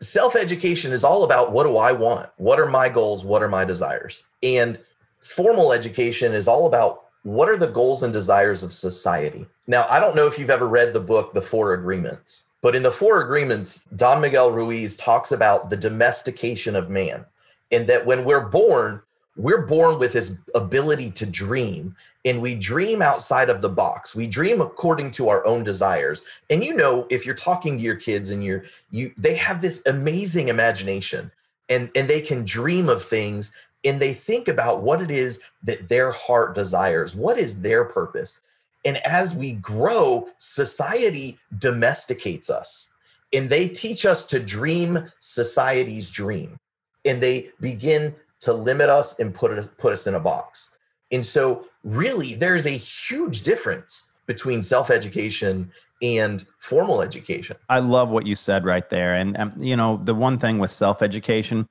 self 0.01 0.35
education 0.35 0.91
is 0.91 1.03
all 1.03 1.23
about 1.23 1.51
what 1.51 1.63
do 1.63 1.77
I 1.77 1.91
want? 1.91 2.29
What 2.37 2.59
are 2.59 2.65
my 2.65 2.89
goals? 2.89 3.23
What 3.23 3.43
are 3.43 3.49
my 3.49 3.65
desires? 3.65 4.23
And 4.43 4.79
formal 5.19 5.71
education 5.71 6.33
is 6.33 6.47
all 6.47 6.65
about 6.65 7.05
what 7.23 7.49
are 7.49 7.57
the 7.57 7.67
goals 7.67 8.01
and 8.01 8.11
desires 8.11 8.63
of 8.63 8.73
society? 8.73 9.45
Now, 9.67 9.85
I 9.89 9.99
don't 9.99 10.15
know 10.15 10.25
if 10.25 10.39
you've 10.39 10.49
ever 10.49 10.67
read 10.67 10.93
the 10.93 10.99
book, 10.99 11.33
The 11.33 11.41
Four 11.41 11.73
Agreements, 11.73 12.47
but 12.61 12.75
in 12.75 12.81
the 12.83 12.91
Four 12.91 13.21
Agreements, 13.21 13.85
Don 13.95 14.21
Miguel 14.21 14.51
Ruiz 14.51 14.97
talks 14.97 15.31
about 15.31 15.69
the 15.69 15.77
domestication 15.77 16.75
of 16.75 16.89
man 16.89 17.25
and 17.71 17.87
that 17.87 18.05
when 18.05 18.25
we're 18.25 18.47
born, 18.47 19.01
we're 19.37 19.65
born 19.65 19.97
with 19.97 20.13
this 20.13 20.33
ability 20.55 21.09
to 21.11 21.25
dream 21.25 21.95
and 22.25 22.41
we 22.41 22.53
dream 22.53 23.01
outside 23.01 23.49
of 23.49 23.61
the 23.61 23.69
box. 23.69 24.13
We 24.13 24.27
dream 24.27 24.61
according 24.61 25.11
to 25.11 25.29
our 25.29 25.45
own 25.45 25.63
desires. 25.63 26.23
And 26.49 26.63
you 26.63 26.75
know 26.75 27.07
if 27.09 27.25
you're 27.25 27.35
talking 27.35 27.77
to 27.77 27.83
your 27.83 27.95
kids 27.95 28.29
and 28.29 28.43
you're 28.43 28.63
you 28.91 29.11
they 29.17 29.35
have 29.35 29.61
this 29.61 29.81
amazing 29.85 30.49
imagination 30.49 31.31
and 31.69 31.89
and 31.95 32.09
they 32.09 32.21
can 32.21 32.43
dream 32.43 32.89
of 32.89 33.03
things 33.03 33.51
and 33.83 34.01
they 34.01 34.13
think 34.13 34.47
about 34.47 34.83
what 34.83 35.01
it 35.01 35.09
is 35.09 35.39
that 35.63 35.87
their 35.87 36.11
heart 36.11 36.53
desires 36.53 37.15
what 37.15 37.37
is 37.37 37.61
their 37.61 37.85
purpose. 37.85 38.41
And 38.83 38.97
as 39.05 39.33
we 39.33 39.53
grow 39.53 40.27
society 40.39 41.39
domesticates 41.57 42.49
us 42.49 42.89
and 43.31 43.49
they 43.49 43.69
teach 43.69 44.05
us 44.05 44.25
to 44.25 44.39
dream 44.39 45.09
society's 45.19 46.09
dream 46.09 46.59
and 47.05 47.23
they 47.23 47.51
begin 47.61 48.13
to 48.41 48.53
limit 48.53 48.89
us 48.89 49.19
and 49.19 49.33
put 49.33 49.51
it 49.51 49.77
put 49.77 49.93
us 49.93 50.07
in 50.07 50.15
a 50.15 50.19
box. 50.19 50.75
And 51.11 51.25
so 51.25 51.65
really 51.83 52.35
there's 52.35 52.65
a 52.65 52.71
huge 52.71 53.41
difference 53.41 54.11
between 54.27 54.61
self-education 54.61 55.71
and 56.01 56.45
formal 56.59 57.01
education. 57.01 57.57
I 57.69 57.79
love 57.79 58.09
what 58.09 58.25
you 58.25 58.35
said 58.35 58.65
right 58.65 58.89
there. 58.89 59.15
And 59.15 59.37
um, 59.37 59.53
you 59.59 59.75
know, 59.75 59.99
the 60.03 60.15
one 60.15 60.37
thing 60.37 60.57
with 60.57 60.71
self-education, 60.71 61.67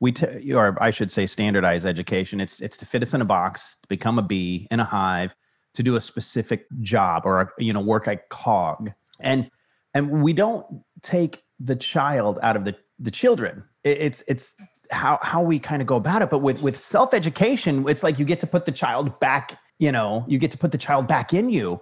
we 0.00 0.12
t- 0.12 0.52
or 0.54 0.76
I 0.82 0.90
should 0.90 1.10
say 1.10 1.26
standardized 1.26 1.86
education. 1.86 2.40
It's 2.40 2.60
it's 2.60 2.76
to 2.78 2.86
fit 2.86 3.02
us 3.02 3.14
in 3.14 3.20
a 3.20 3.26
box, 3.26 3.76
to 3.82 3.88
become 3.88 4.18
a 4.18 4.22
bee 4.22 4.66
in 4.70 4.80
a 4.80 4.84
hive, 4.84 5.34
to 5.74 5.82
do 5.82 5.96
a 5.96 6.00
specific 6.00 6.66
job 6.80 7.22
or 7.26 7.52
you 7.58 7.72
know 7.72 7.80
work 7.80 8.06
a 8.06 8.16
cog, 8.30 8.90
and 9.20 9.50
and 9.92 10.22
we 10.22 10.32
don't 10.32 10.66
take 11.02 11.42
the 11.60 11.76
child 11.76 12.38
out 12.42 12.56
of 12.56 12.64
the 12.64 12.74
the 12.98 13.10
children. 13.10 13.64
It's 13.82 14.24
it's 14.26 14.54
how 14.94 15.18
how 15.22 15.42
we 15.42 15.58
kind 15.58 15.82
of 15.82 15.88
go 15.88 15.96
about 15.96 16.22
it. 16.22 16.30
But 16.30 16.38
with 16.38 16.62
with 16.62 16.76
self 16.76 17.12
education, 17.12 17.86
it's 17.88 18.02
like 18.02 18.18
you 18.18 18.24
get 18.24 18.40
to 18.40 18.46
put 18.46 18.64
the 18.64 18.72
child 18.72 19.18
back. 19.20 19.58
You 19.78 19.92
know, 19.92 20.24
you 20.28 20.38
get 20.38 20.50
to 20.52 20.58
put 20.58 20.72
the 20.72 20.78
child 20.78 21.06
back 21.06 21.34
in 21.34 21.50
you, 21.50 21.80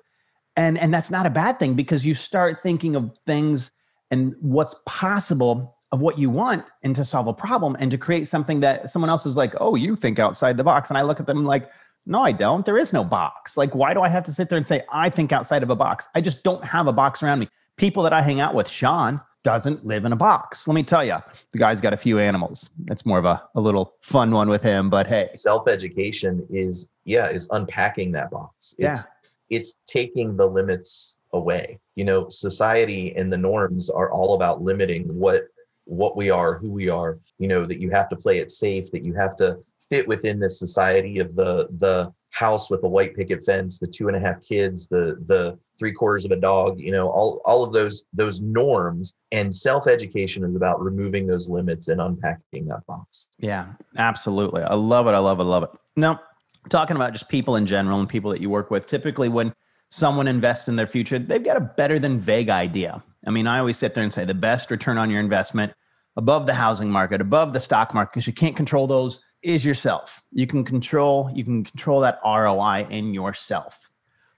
and 0.57 0.79
and 0.79 0.93
that's 0.93 1.11
not 1.11 1.27
a 1.27 1.31
bad 1.31 1.59
thing 1.59 1.75
because 1.75 2.05
you 2.05 2.15
start 2.15 2.63
thinking 2.63 2.97
of 2.97 3.17
things 3.27 3.71
and 4.11 4.35
what's 4.41 4.75
possible 4.87 5.77
of 5.93 6.01
what 6.01 6.19
you 6.19 6.31
want 6.31 6.65
and 6.83 6.97
to 6.97 7.05
solve 7.05 7.27
a 7.27 7.35
problem 7.35 7.77
and 7.79 7.91
to 7.91 7.99
create 7.99 8.27
something 8.27 8.61
that 8.61 8.89
someone 8.89 9.11
else 9.11 9.27
is 9.27 9.37
like, 9.37 9.55
oh, 9.61 9.75
you 9.75 9.95
think 9.95 10.19
outside 10.19 10.57
the 10.57 10.65
box. 10.65 10.91
And 10.91 10.99
I 10.99 11.03
look 11.03 11.21
at 11.21 11.27
them 11.27 11.45
like, 11.45 11.71
no, 12.07 12.23
I 12.23 12.33
don't. 12.33 12.65
There 12.65 12.79
is 12.79 12.93
no 12.93 13.05
box. 13.05 13.57
Like, 13.57 13.75
why 13.75 13.95
do 13.95 14.01
I 14.01 14.09
have 14.09 14.25
to 14.25 14.33
sit 14.33 14.49
there 14.49 14.57
and 14.57 14.67
say, 14.67 14.83
I 14.91 15.09
think 15.11 15.33
outside 15.33 15.63
of 15.63 15.71
a 15.71 15.77
box? 15.77 16.09
I 16.15 16.21
just 16.21 16.43
don't 16.43 16.65
have 16.65 16.87
a 16.87 16.93
box 16.93 17.23
around 17.23 17.39
me. 17.41 17.49
People 17.77 18.03
that 18.03 18.13
I 18.13 18.23
hang 18.23 18.41
out 18.41 18.55
with, 18.55 18.69
Shawn 18.69 19.21
doesn't 19.43 19.85
live 19.85 20.05
in 20.05 20.13
a 20.13 20.17
box. 20.17 20.67
Let 20.69 20.75
me 20.75 20.83
tell 20.83 21.05
you, 21.05 21.19
the 21.51 21.59
guy's 21.59 21.81
got 21.81 21.93
a 21.93 21.97
few 21.97 22.19
animals. 22.19 22.71
It's 22.89 23.05
more 23.05 23.19
of 23.19 23.25
a, 23.25 23.43
a 23.55 23.61
little 23.61 23.95
fun 24.01 24.31
one 24.31 24.49
with 24.49 24.63
him, 24.63 24.89
but 24.91 25.07
hey. 25.07 25.31
Self 25.35 25.69
education 25.69 26.47
is, 26.51 26.89
yeah, 27.05 27.29
is 27.29 27.49
unpacking 27.51 28.13
that 28.13 28.31
box. 28.31 28.75
It's, 28.79 29.01
yeah. 29.01 29.03
It's 29.51 29.75
taking 29.87 30.37
the 30.37 30.47
limits 30.47 31.17
away. 31.33 31.81
You 31.97 32.05
know, 32.05 32.29
society 32.29 33.15
and 33.17 33.33
the 33.33 33.39
norms 33.39 33.91
are 33.91 34.11
all 34.11 34.35
about 34.35 34.63
limiting 34.63 35.09
what 35.15 35.45
what 35.85 36.17
we 36.17 36.31
are, 36.31 36.59
who 36.59 36.71
we 36.71 36.89
are, 36.89 37.19
you 37.39 37.49
know, 37.49 37.67
that 37.67 37.81
you 37.81 37.91
have 37.91 38.09
to 38.09 38.17
play 38.17 38.39
it 38.39 38.53
safe, 38.53 38.91
that 38.93 39.05
you 39.05 39.15
have 39.15 39.37
to 39.37 39.59
fit 39.91 40.07
within 40.07 40.39
this 40.39 40.59
society 40.59 41.19
of 41.19 41.35
the 41.35 41.69
the 41.79 42.13
house 42.31 42.71
with 42.71 42.83
a 42.85 42.89
white 42.89 43.15
picket 43.15 43.45
fence, 43.45 43.79
the 43.79 43.87
two 43.87 44.09
and 44.09 44.17
a 44.17 44.21
half 44.21 44.41
kids, 44.43 44.89
the 44.89 45.23
the 45.27 45.59
three 45.83 45.93
quarters 45.93 46.25
of 46.25 46.31
a 46.31 46.37
dog, 46.37 46.79
you 46.79 46.93
know, 46.93 47.09
all 47.09 47.41
all 47.45 47.65
of 47.65 47.73
those 47.73 48.05
those 48.13 48.41
norms 48.41 49.15
and 49.33 49.53
self-education 49.53 50.45
is 50.45 50.55
about 50.55 50.81
removing 50.81 51.27
those 51.27 51.49
limits 51.49 51.89
and 51.89 52.01
unpacking 52.01 52.67
that 52.67 52.87
box. 52.87 53.29
Yeah, 53.39 53.67
absolutely. 53.97 54.63
I 54.63 54.75
love 54.75 55.09
it. 55.09 55.11
I 55.11 55.19
love 55.19 55.41
it. 55.41 55.43
I 55.43 55.47
love 55.47 55.65
it. 55.65 55.71
Now, 55.97 56.21
talking 56.69 56.95
about 56.95 57.15
just 57.15 57.29
people 57.29 57.57
in 57.57 57.67
general 57.67 57.99
and 57.99 58.09
people 58.09 58.31
that 58.31 58.41
you 58.41 58.49
work 58.49 58.71
with, 58.71 58.87
typically 58.87 59.29
when 59.29 59.53
someone 59.91 60.29
invests 60.29 60.69
in 60.69 60.77
their 60.77 60.87
future, 60.87 61.19
they've 61.19 61.43
got 61.43 61.57
a 61.57 61.61
better 61.61 61.99
than 61.99 62.21
vague 62.21 62.49
idea. 62.49 63.03
I 63.27 63.31
mean, 63.31 63.49
I 63.49 63.59
always 63.59 63.77
sit 63.77 63.95
there 63.95 64.05
and 64.05 64.13
say 64.13 64.25
the 64.25 64.35
best 64.35 64.71
return 64.71 64.99
on 64.99 65.11
your 65.11 65.19
investment 65.19 65.73
above 66.17 66.47
the 66.47 66.55
housing 66.55 66.91
market, 66.91 67.21
above 67.21 67.53
the 67.53 67.61
stock 67.61 67.93
market, 67.93 68.13
because 68.13 68.27
you 68.29 68.33
can't 68.33 68.55
control 68.55 68.87
those, 68.87 69.21
is 69.43 69.65
yourself. 69.65 70.23
You 70.31 70.47
can 70.47 70.65
control, 70.65 71.29
you 71.35 71.43
can 71.43 71.65
control 71.65 72.01
that 72.01 72.21
ROI 72.25 72.87
in 72.89 73.13
yourself. 73.13 73.91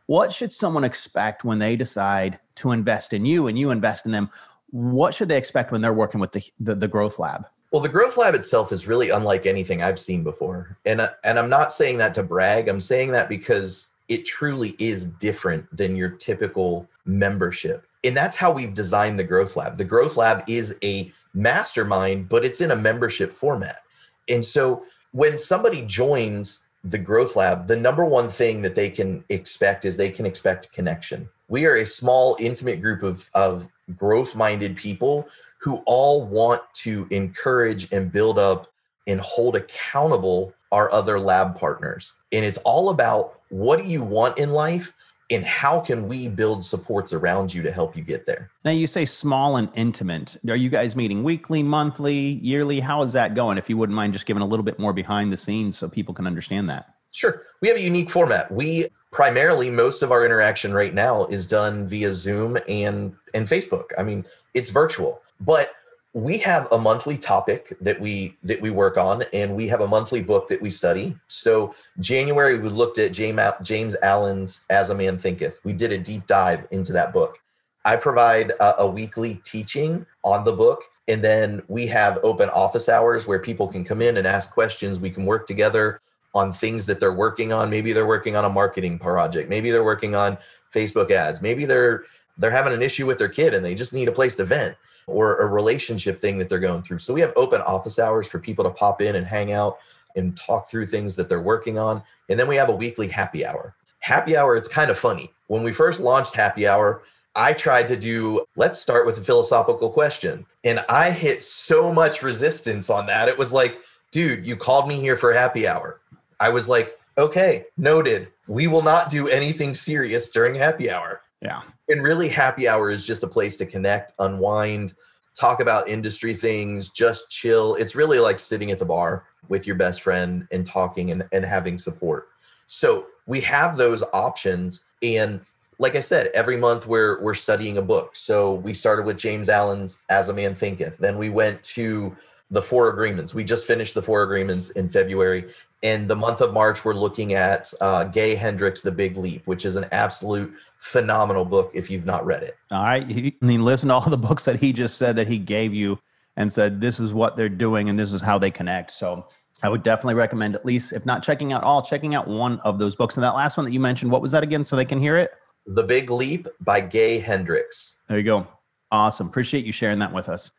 What 0.07 0.33
should 0.33 0.53
someone 0.53 0.85
expect 0.85 1.45
when 1.45 1.59
they 1.59 1.77
decide 1.77 2.39
to 2.57 2.73
invest 2.73 3.13
in 3.13 3.25
you 3.25 3.47
and 3.47 3.59
you 3.59 3.71
invest 3.71 4.07
in 4.07 4.13
them? 4.13 4.31
What 4.71 5.15
should 5.15 5.29
they 5.29 5.39
expect 5.39 5.73
when 5.73 5.81
they're 5.81 5.95
working 5.95 6.21
with 6.21 6.33
the, 6.33 6.43
the, 6.61 6.75
the 6.75 6.89
growth 6.89 7.19
lab? 7.19 7.47
Well, 7.73 7.83
the 7.83 7.89
growth 7.89 8.17
lab 8.17 8.35
itself 8.35 8.71
is 8.71 8.87
really 8.87 9.11
unlike 9.11 9.47
anything 9.47 9.83
I've 9.83 9.99
seen 9.99 10.23
before. 10.23 10.79
And, 10.85 11.09
and 11.25 11.39
I'm 11.39 11.51
not 11.51 11.73
saying 11.73 11.99
that 11.99 12.15
to 12.15 12.23
brag. 12.23 12.69
I'm 12.69 12.81
saying 12.81 13.13
that 13.13 13.29
because 13.29 13.89
it 14.09 14.25
truly 14.25 14.77
is 14.79 15.07
different 15.07 15.75
than 15.77 15.97
your 15.97 16.11
typical 16.11 16.89
membership. 17.05 17.87
And 18.05 18.17
that's 18.17 18.37
how 18.37 18.53
we've 18.53 18.75
designed 18.75 19.19
the 19.19 19.25
Growth 19.25 19.57
Lab. 19.57 19.79
The 19.79 19.85
Growth 19.85 20.17
Lab 20.17 20.45
is 20.47 20.77
a 20.85 21.11
mastermind, 21.33 22.29
but 22.29 22.45
it's 22.45 22.61
in 22.61 22.71
a 22.71 22.77
membership 22.77 23.33
format. 23.33 23.83
And 24.29 24.45
so 24.45 24.85
when 25.13 25.39
somebody 25.39 25.83
joins 25.87 26.64
the 26.85 26.99
Growth 26.99 27.35
Lab, 27.35 27.67
the 27.67 27.77
number 27.77 28.05
one 28.05 28.31
thing 28.31 28.61
that 28.63 28.75
they 28.75 28.91
can 28.91 29.25
expect 29.31 29.85
is 29.85 29.97
they 29.97 30.11
can 30.11 30.27
expect 30.27 30.73
connection. 30.73 31.29
We 31.49 31.67
are 31.67 31.77
a 31.77 31.87
small, 31.87 32.37
intimate 32.39 32.83
group 32.83 33.03
of, 33.03 33.29
of 33.35 33.69
growth 33.97 34.37
minded 34.37 34.77
people 34.77 35.27
who 35.61 35.83
all 35.87 36.27
want 36.27 36.63
to 36.75 37.07
encourage 37.11 37.91
and 37.93 38.13
build 38.13 38.39
up 38.39 38.69
and 39.07 39.19
hold 39.21 39.57
accountable 39.57 40.53
our 40.73 40.93
other 40.93 41.19
lab 41.19 41.59
partners. 41.59 42.15
And 42.33 42.45
it's 42.45 42.59
all 42.59 42.91
about 42.91 43.41
what 43.49 43.79
do 43.79 43.85
you 43.85 44.03
want 44.03 44.39
in 44.39 44.51
life 44.51 44.93
and 45.35 45.45
how 45.45 45.81
can 45.81 46.07
we 46.07 46.29
build 46.29 46.65
supports 46.65 47.13
around 47.13 47.53
you 47.53 47.63
to 47.63 47.73
help 47.73 47.97
you 47.97 48.03
get 48.03 48.27
there? 48.27 48.51
Now 48.65 48.71
you 48.71 48.87
say 48.87 49.05
small 49.05 49.57
and 49.57 49.69
intimate. 49.75 50.37
Are 50.49 50.57
you 50.57 50.71
guys 50.71 50.95
meeting 50.95 51.23
weekly 51.23 51.63
monthly 51.63 52.39
yearly? 52.43 52.81
How 52.81 53.03
is 53.03 53.13
that 53.15 53.35
going 53.35 53.59
if 53.59 53.69
you 53.69 53.77
wouldn't 53.77 53.97
mind 53.97 54.13
just 54.13 54.27
giving 54.27 54.43
a 54.43 54.47
little 54.47 54.65
bit 54.65 54.79
more 54.79 54.93
behind 54.93 55.33
the 55.33 55.37
scenes 55.37 55.77
so 55.77 55.89
people 55.89 56.15
can 56.15 56.27
understand 56.27 56.69
that? 56.71 56.95
Sure. 57.11 57.43
We 57.61 57.69
have 57.69 57.77
a 57.77 57.81
unique 57.83 58.11
format. 58.11 58.51
We 58.51 58.87
primarily 59.11 59.71
most 59.71 60.03
of 60.03 60.11
our 60.11 60.25
interaction 60.25 60.73
right 60.73 60.93
now 60.93 61.27
is 61.27 61.47
done 61.47 61.87
via 61.87 62.13
zoom 62.13 62.59
and 62.69 63.15
and 63.35 63.47
facebook. 63.47 63.91
I 63.99 64.03
mean 64.03 64.25
it's 64.55 64.71
virtual. 64.71 65.21
But 65.41 65.71
we 66.15 66.39
have 66.39 66.71
a 66.71 66.79
monthly 66.79 67.19
topic 67.19 67.77
that 67.81 68.01
we 68.01 68.37
that 68.45 68.61
we 68.61 68.71
work 68.71 68.97
on 68.97 69.25
and 69.33 69.55
we 69.55 69.67
have 69.67 69.81
a 69.81 69.87
monthly 69.87 70.23
book 70.23 70.47
that 70.47 70.63
we 70.63 70.71
study. 70.71 71.15
So 71.27 71.75
january 71.99 72.57
we 72.57 72.69
looked 72.69 72.99
at 72.99 73.13
james, 73.13 73.97
allen's 74.01 74.65
as 74.71 74.91
a 74.91 74.95
man 74.95 75.19
thinketh. 75.19 75.59
We 75.65 75.73
did 75.73 75.93
a 75.93 75.99
deep 75.99 76.27
dive 76.29 76.69
into 76.71 76.93
that 76.93 77.13
book. 77.13 77.39
I 77.85 77.97
provide 77.97 78.51
a, 78.61 78.83
a 78.83 78.87
weekly 78.87 79.41
teaching 79.45 80.07
on 80.23 80.45
the 80.45 80.53
book 80.53 80.85
and 81.09 81.23
then 81.23 81.61
we 81.67 81.89
have 81.89 82.21
open 82.23 82.49
office 82.51 82.89
hours 82.89 83.27
where 83.27 83.41
people 83.41 83.67
can 83.67 83.85
come 83.85 84.01
in 84.01 84.17
and 84.17 84.27
ask 84.27 84.53
questions. 84.53 85.01
We 85.01 85.11
can 85.11 85.27
work 85.27 85.49
together 85.49 86.01
on 86.33 86.53
things 86.53 86.87
that 86.87 87.01
they're 87.01 87.13
working 87.13 87.53
on. 87.53 87.69
Maybe 87.69 87.93
they're 87.93 88.07
working 88.07 88.37
on 88.37 88.45
a 88.45 88.49
marketing 88.49 89.01
project. 89.01 89.49
Maybe 89.49 89.73
they're 89.73 89.85
working 89.85 90.15
on 90.15 90.39
facebook 90.73 91.11
ads. 91.11 91.43
Maybe 91.43 91.65
they're 91.65 92.05
they're 92.39 92.53
having 92.53 92.73
an 92.73 92.83
issue 92.83 93.05
with 93.05 93.19
their 93.19 93.29
kid 93.29 93.53
and 93.53 93.65
they 93.65 93.75
just 93.75 93.93
need 93.93 94.07
a 94.07 94.13
place 94.13 94.37
to 94.37 94.45
vent 94.45 94.77
or 95.07 95.37
a 95.37 95.47
relationship 95.47 96.21
thing 96.21 96.39
that 96.39 96.49
they're 96.49 96.59
going 96.59 96.83
through. 96.83 96.99
So 96.99 97.15
we 97.15 97.21
have 97.21 97.33
open 97.37 97.61
office 97.63 97.99
hours 97.99 98.27
for 98.27 98.39
people 98.39 98.65
to 98.65 98.71
pop 98.71 99.03
in 99.03 99.17
and 99.17 99.27
hang 99.27 99.53
out 99.53 99.79
and 100.17 100.37
talk 100.37 100.69
through 100.69 100.87
things 100.87 101.17
that 101.17 101.29
they're 101.29 101.43
working 101.43 101.79
on. 101.79 102.03
And 102.29 102.39
then 102.39 102.49
we 102.49 102.57
have 102.57 102.71
a 102.71 102.77
weekly 102.77 103.09
happy 103.09 103.45
hour. 103.45 103.75
Happy 104.01 104.37
hour, 104.37 104.57
it's 104.57 104.69
kind 104.69 104.91
of 104.91 104.99
funny. 104.99 105.33
When 105.47 105.63
we 105.63 105.73
first 105.73 106.01
launched 106.01 106.35
happy 106.35 106.67
hour, 106.67 107.03
I 107.35 107.53
tried 107.53 107.89
to 107.89 107.97
do, 107.97 108.45
let's 108.57 108.79
start 108.79 109.07
with 109.07 109.19
a 109.19 109.23
philosophical 109.23 109.91
question. 109.91 110.47
And 110.63 110.85
I 110.89 111.11
hit 111.11 111.43
so 111.43 111.93
much 111.93 112.23
resistance 112.23 112.91
on 112.91 113.07
that. 113.07 113.29
It 113.29 113.37
was 113.37 113.53
like, 113.53 113.79
dude, 114.13 114.47
you 114.47 114.57
called 114.57 114.87
me 114.87 115.01
here 115.01 115.17
for 115.17 115.33
happy 115.33 115.67
hour. 115.67 116.01
I 116.39 116.51
was 116.51 116.69
like, 116.69 116.99
okay, 117.19 117.65
noted. 117.77 118.29
We 118.47 118.67
will 118.67 118.83
not 118.83 119.11
do 119.11 119.27
anything 119.29 119.75
serious 119.75 120.29
during 120.29 120.55
happy 120.55 120.91
hour. 120.91 121.23
Yeah. 121.41 121.63
And 121.89 122.03
really, 122.03 122.29
happy 122.29 122.67
hour 122.67 122.91
is 122.91 123.05
just 123.05 123.23
a 123.23 123.29
place 123.29 123.57
to 123.59 123.67
connect, 123.67 124.13
unwind, 124.19 124.95
talk 125.35 125.61
about 125.61 125.89
industry 125.89 126.35
things, 126.35 126.89
just 126.89 127.31
chill. 127.31 127.75
It's 127.75 127.95
really 127.95 128.19
like 128.19 128.39
sitting 128.39 128.71
at 128.71 128.79
the 128.79 128.87
bar 128.87 129.25
with 129.49 129.67
your 129.67 129.77
best 129.77 130.03
friend 130.03 130.47
and 130.51 130.65
talking 130.65 131.11
and, 131.11 131.25
and 131.33 131.45
having 131.45 131.77
support. 131.77 132.29
So 132.67 133.07
we 133.27 133.41
have 133.43 133.77
those 133.77 134.03
options. 134.13 134.87
And 135.03 135.41
like 135.79 135.97
I 135.97 136.01
said, 136.01 136.31
every 136.35 136.57
month 136.57 136.87
we're 136.87 137.21
we're 137.21 137.35
studying 137.35 137.79
a 137.79 137.83
book. 137.83 138.17
So 138.17 138.55
we 138.55 138.73
started 138.73 139.05
with 139.05 139.19
James 139.19 139.49
Allen's 139.49 140.03
As 140.09 140.29
a 140.29 140.33
Man 140.33 140.55
Thinketh. 140.55 140.97
Then 140.99 141.19
we 141.19 141.31
went 141.31 141.63
to 141.65 142.17
the 142.51 142.63
four 142.63 142.91
agreements. 142.91 143.35
We 143.35 143.45
just 143.45 143.67
finished 143.67 143.95
the 143.95 144.03
four 144.03 144.23
agreements 144.23 144.71
in 144.71 144.89
February. 144.89 145.51
In 145.85 146.07
the 146.07 146.17
month 146.17 146.41
of 146.41 146.55
March, 146.55 146.83
we're 146.83 146.95
looking 146.95 147.35
at 147.35 147.71
uh, 147.83 148.05
Gay 148.05 148.35
Hendricks, 148.35 148.81
The 148.81 148.91
Big 148.91 149.19
Leap, 149.19 149.47
which 149.47 149.67
is 149.67 149.77
an 149.77 149.85
absolute 149.93 150.51
phenomenal 150.79 151.45
book 151.45 151.71
if 151.75 151.91
you've 151.91 152.07
not 152.07 152.25
read 152.25 152.43
it. 152.43 152.57
All 152.71 152.85
right. 152.85 153.05
I 153.07 153.45
mean, 153.45 153.67
listen 153.67 153.91
to 153.91 153.95
all 153.97 154.09
the 154.09 154.17
books 154.29 154.47
that 154.47 154.59
he 154.59 154.73
just 154.73 154.97
said 154.97 155.17
that 155.17 155.29
he 155.29 155.37
gave 155.37 155.75
you 155.75 155.99
and 156.39 156.51
said, 156.51 156.81
this 156.81 156.99
is 156.99 157.13
what 157.13 157.37
they're 157.37 157.51
doing 157.51 157.91
and 157.91 157.99
this 157.99 158.15
is 158.15 158.23
how 158.23 158.39
they 158.39 158.51
connect. 158.51 158.93
So 158.93 159.27
I 159.63 159.69
would 159.69 159.83
definitely 159.83 160.15
recommend, 160.15 160.55
at 160.55 160.65
least, 160.65 160.95
if 160.95 161.05
not 161.05 161.23
checking 161.23 161.53
out 161.53 161.63
all, 161.63 161.83
checking 161.83 162.15
out 162.15 162.29
one 162.29 162.61
of 162.61 162.79
those 162.79 162.97
books. 162.97 163.19
And 163.19 163.25
that 163.25 163.35
last 163.35 163.59
one 163.59 163.67
that 163.67 163.73
you 163.73 163.81
mentioned, 163.81 164.11
what 164.11 164.23
was 164.23 164.33
that 164.33 164.43
again? 164.43 164.65
So 164.65 164.77
they 164.77 164.87
can 164.87 164.99
hear 164.99 165.19
it? 165.19 165.33
The 165.67 165.83
Big 165.83 166.11
Leap 166.11 166.47
by 166.61 166.81
Gay 166.81 167.19
Hendricks. 167.19 167.97
There 168.09 168.17
you 168.17 168.25
go. 168.25 168.47
Awesome. 168.91 169.27
Appreciate 169.27 169.67
you 169.67 169.73
sharing 169.73 169.99
that 169.99 170.15
with 170.15 170.31
us. 170.31 170.51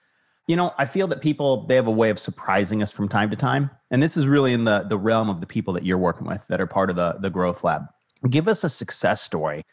You 0.47 0.55
know, 0.55 0.73
I 0.77 0.85
feel 0.85 1.07
that 1.07 1.21
people 1.21 1.65
they 1.65 1.75
have 1.75 1.87
a 1.87 1.91
way 1.91 2.09
of 2.09 2.19
surprising 2.19 2.83
us 2.83 2.91
from 2.91 3.09
time 3.09 3.29
to 3.31 3.35
time, 3.35 3.71
and 3.89 4.01
this 4.01 4.15
is 4.15 4.27
really 4.27 4.53
in 4.53 4.65
the 4.65 4.85
the 4.87 4.97
realm 4.97 5.29
of 5.29 5.39
the 5.41 5.47
people 5.47 5.73
that 5.73 5.85
you're 5.85 5.97
working 5.97 6.27
with 6.27 6.45
that 6.47 6.61
are 6.61 6.67
part 6.67 6.89
of 6.89 6.95
the 6.95 7.17
the 7.19 7.29
growth 7.29 7.63
lab. 7.63 7.83
Give 8.29 8.47
us 8.47 8.63
a 8.63 8.69
success 8.69 9.21
story 9.21 9.63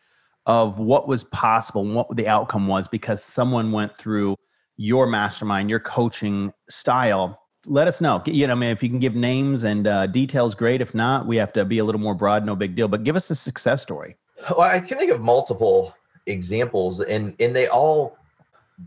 of 0.47 0.79
what 0.79 1.07
was 1.07 1.25
possible 1.25 1.83
and 1.83 1.95
what 1.95 2.15
the 2.17 2.27
outcome 2.27 2.67
was 2.67 2.89
because 2.89 3.23
someone 3.23 3.71
went 3.71 3.97
through 3.97 4.37
your 4.77 5.07
mastermind, 5.07 5.71
your 5.71 5.81
coaching 5.81 6.53
style. 6.69 7.41
Let 7.67 7.87
us 7.87 8.01
know. 8.01 8.23
You 8.27 8.47
know, 8.47 8.55
I 8.55 8.57
mean, 8.57 8.71
if 8.71 8.83
you 8.83 8.89
can 8.89 8.99
give 8.99 9.15
names 9.15 9.63
and 9.63 9.87
uh, 9.87 10.07
details, 10.09 10.55
great. 10.55 10.81
If 10.81 10.95
not, 10.95 11.27
we 11.27 11.37
have 11.37 11.53
to 11.53 11.65
be 11.65 11.79
a 11.79 11.85
little 11.85 12.01
more 12.01 12.15
broad. 12.15 12.45
No 12.45 12.57
big 12.57 12.75
deal. 12.75 12.89
But 12.89 13.05
give 13.05 13.15
us 13.15 13.31
a 13.31 13.37
success 13.37 13.83
story. 13.83 14.17
Well, 14.51 14.63
I 14.63 14.81
can 14.81 14.99
think 14.99 15.13
of 15.13 15.21
multiple 15.21 15.95
examples, 16.27 17.01
and 17.01 17.37
and 17.39 17.55
they 17.55 17.69
all 17.69 18.19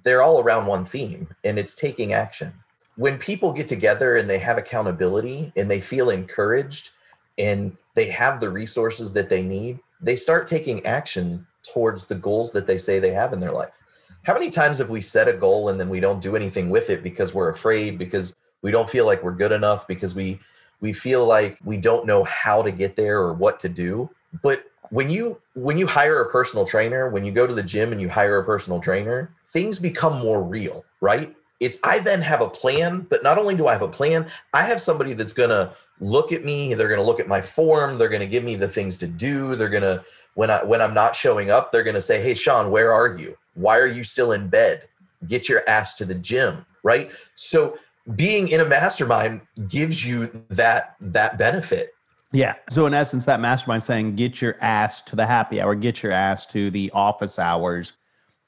they're 0.03 0.21
all 0.21 0.41
around 0.41 0.65
one 0.65 0.85
theme, 0.85 1.27
and 1.43 1.57
it's 1.59 1.75
taking 1.75 2.13
action. 2.13 2.53
when 2.95 3.17
people 3.17 3.51
get 3.51 3.67
together 3.67 4.15
and 4.15 4.29
they 4.29 4.39
have 4.39 4.57
accountability 4.57 5.51
and 5.57 5.69
they 5.69 5.81
feel 5.81 6.09
encouraged 6.09 6.91
and 7.37 7.75
they 7.93 8.09
have 8.09 8.39
the 8.39 8.49
resources 8.49 9.11
that 9.13 9.29
they 9.29 9.41
need, 9.41 9.79
they 10.01 10.15
start 10.15 10.47
taking 10.47 10.85
action 10.85 11.45
towards 11.63 12.07
the 12.07 12.15
goals 12.15 12.51
that 12.51 12.65
they 12.65 12.77
say 12.77 12.99
they 12.99 13.11
have 13.11 13.33
in 13.33 13.39
their 13.39 13.51
life. 13.51 13.81
How 14.23 14.33
many 14.33 14.49
times 14.49 14.77
have 14.77 14.89
we 14.89 15.01
set 15.01 15.27
a 15.27 15.33
goal 15.33 15.69
and 15.69 15.79
then 15.79 15.89
we 15.89 15.99
don't 15.99 16.21
do 16.21 16.35
anything 16.35 16.69
with 16.69 16.89
it 16.89 17.03
because 17.03 17.33
we're 17.33 17.49
afraid, 17.49 17.97
because 17.97 18.35
we 18.61 18.71
don't 18.71 18.89
feel 18.89 19.05
like 19.05 19.21
we're 19.23 19.31
good 19.31 19.51
enough, 19.51 19.87
because 19.87 20.15
we 20.15 20.39
we 20.81 20.91
feel 20.91 21.25
like 21.25 21.57
we 21.63 21.77
don't 21.77 22.05
know 22.05 22.23
how 22.25 22.61
to 22.61 22.71
get 22.71 22.95
there 22.95 23.19
or 23.19 23.33
what 23.33 23.59
to 23.61 23.69
do. 23.69 24.09
But 24.41 24.65
when 24.89 25.09
you 25.09 25.41
when 25.53 25.77
you 25.77 25.87
hire 25.87 26.21
a 26.21 26.31
personal 26.31 26.65
trainer, 26.65 27.09
when 27.09 27.23
you 27.25 27.31
go 27.31 27.45
to 27.45 27.53
the 27.53 27.63
gym 27.63 27.91
and 27.91 28.01
you 28.01 28.09
hire 28.09 28.39
a 28.39 28.45
personal 28.45 28.79
trainer, 28.79 29.33
things 29.55 29.79
become 29.79 30.19
more 30.19 30.43
real, 30.43 30.83
right? 30.99 31.33
It's 31.61 31.77
I 31.81 31.99
then 31.99 32.21
have 32.21 32.41
a 32.41 32.49
plan, 32.49 33.07
but 33.09 33.23
not 33.23 33.37
only 33.37 33.55
do 33.55 33.67
I 33.67 33.71
have 33.71 33.83
a 33.83 33.87
plan, 33.87 34.27
I 34.53 34.63
have 34.63 34.81
somebody 34.81 35.13
that's 35.13 35.31
going 35.31 35.49
to 35.49 35.73
look 36.01 36.33
at 36.33 36.43
me, 36.43 36.73
they're 36.73 36.89
going 36.89 36.99
to 36.99 37.05
look 37.05 37.21
at 37.21 37.29
my 37.29 37.41
form, 37.41 37.97
they're 37.97 38.09
going 38.09 38.19
to 38.19 38.27
give 38.27 38.43
me 38.43 38.55
the 38.55 38.67
things 38.67 38.97
to 38.97 39.07
do, 39.07 39.55
they're 39.55 39.69
going 39.69 39.83
to 39.83 40.03
when 40.33 40.51
I 40.51 40.61
when 40.65 40.81
I'm 40.81 40.93
not 40.93 41.15
showing 41.15 41.51
up, 41.51 41.71
they're 41.71 41.85
going 41.85 41.95
to 41.95 42.01
say, 42.01 42.21
"Hey 42.21 42.33
Shawn, 42.33 42.69
where 42.69 42.91
are 42.91 43.17
you? 43.17 43.37
Why 43.53 43.77
are 43.79 43.87
you 43.87 44.03
still 44.03 44.33
in 44.33 44.49
bed? 44.49 44.89
Get 45.25 45.47
your 45.47 45.61
ass 45.69 45.95
to 45.95 46.05
the 46.05 46.15
gym." 46.15 46.65
Right? 46.83 47.09
So 47.35 47.77
being 48.13 48.49
in 48.49 48.59
a 48.59 48.65
mastermind 48.65 49.39
gives 49.69 50.05
you 50.05 50.43
that 50.49 50.97
that 50.99 51.37
benefit 51.37 51.91
yeah. 52.33 52.55
So 52.69 52.85
in 52.85 52.93
essence, 52.93 53.23
that 53.25 53.39
mastermind 53.39 53.83
saying, 53.83 54.17
get 54.17 54.41
your 54.41 54.55
ass 54.59 55.01
to 55.03 55.15
the 55.15 55.25
happy 55.25 55.61
hour, 55.61 55.73
get 55.73 56.03
your 56.03 56.11
ass 56.11 56.45
to 56.47 56.69
the 56.69 56.91
office 56.91 57.39
hours, 57.39 57.93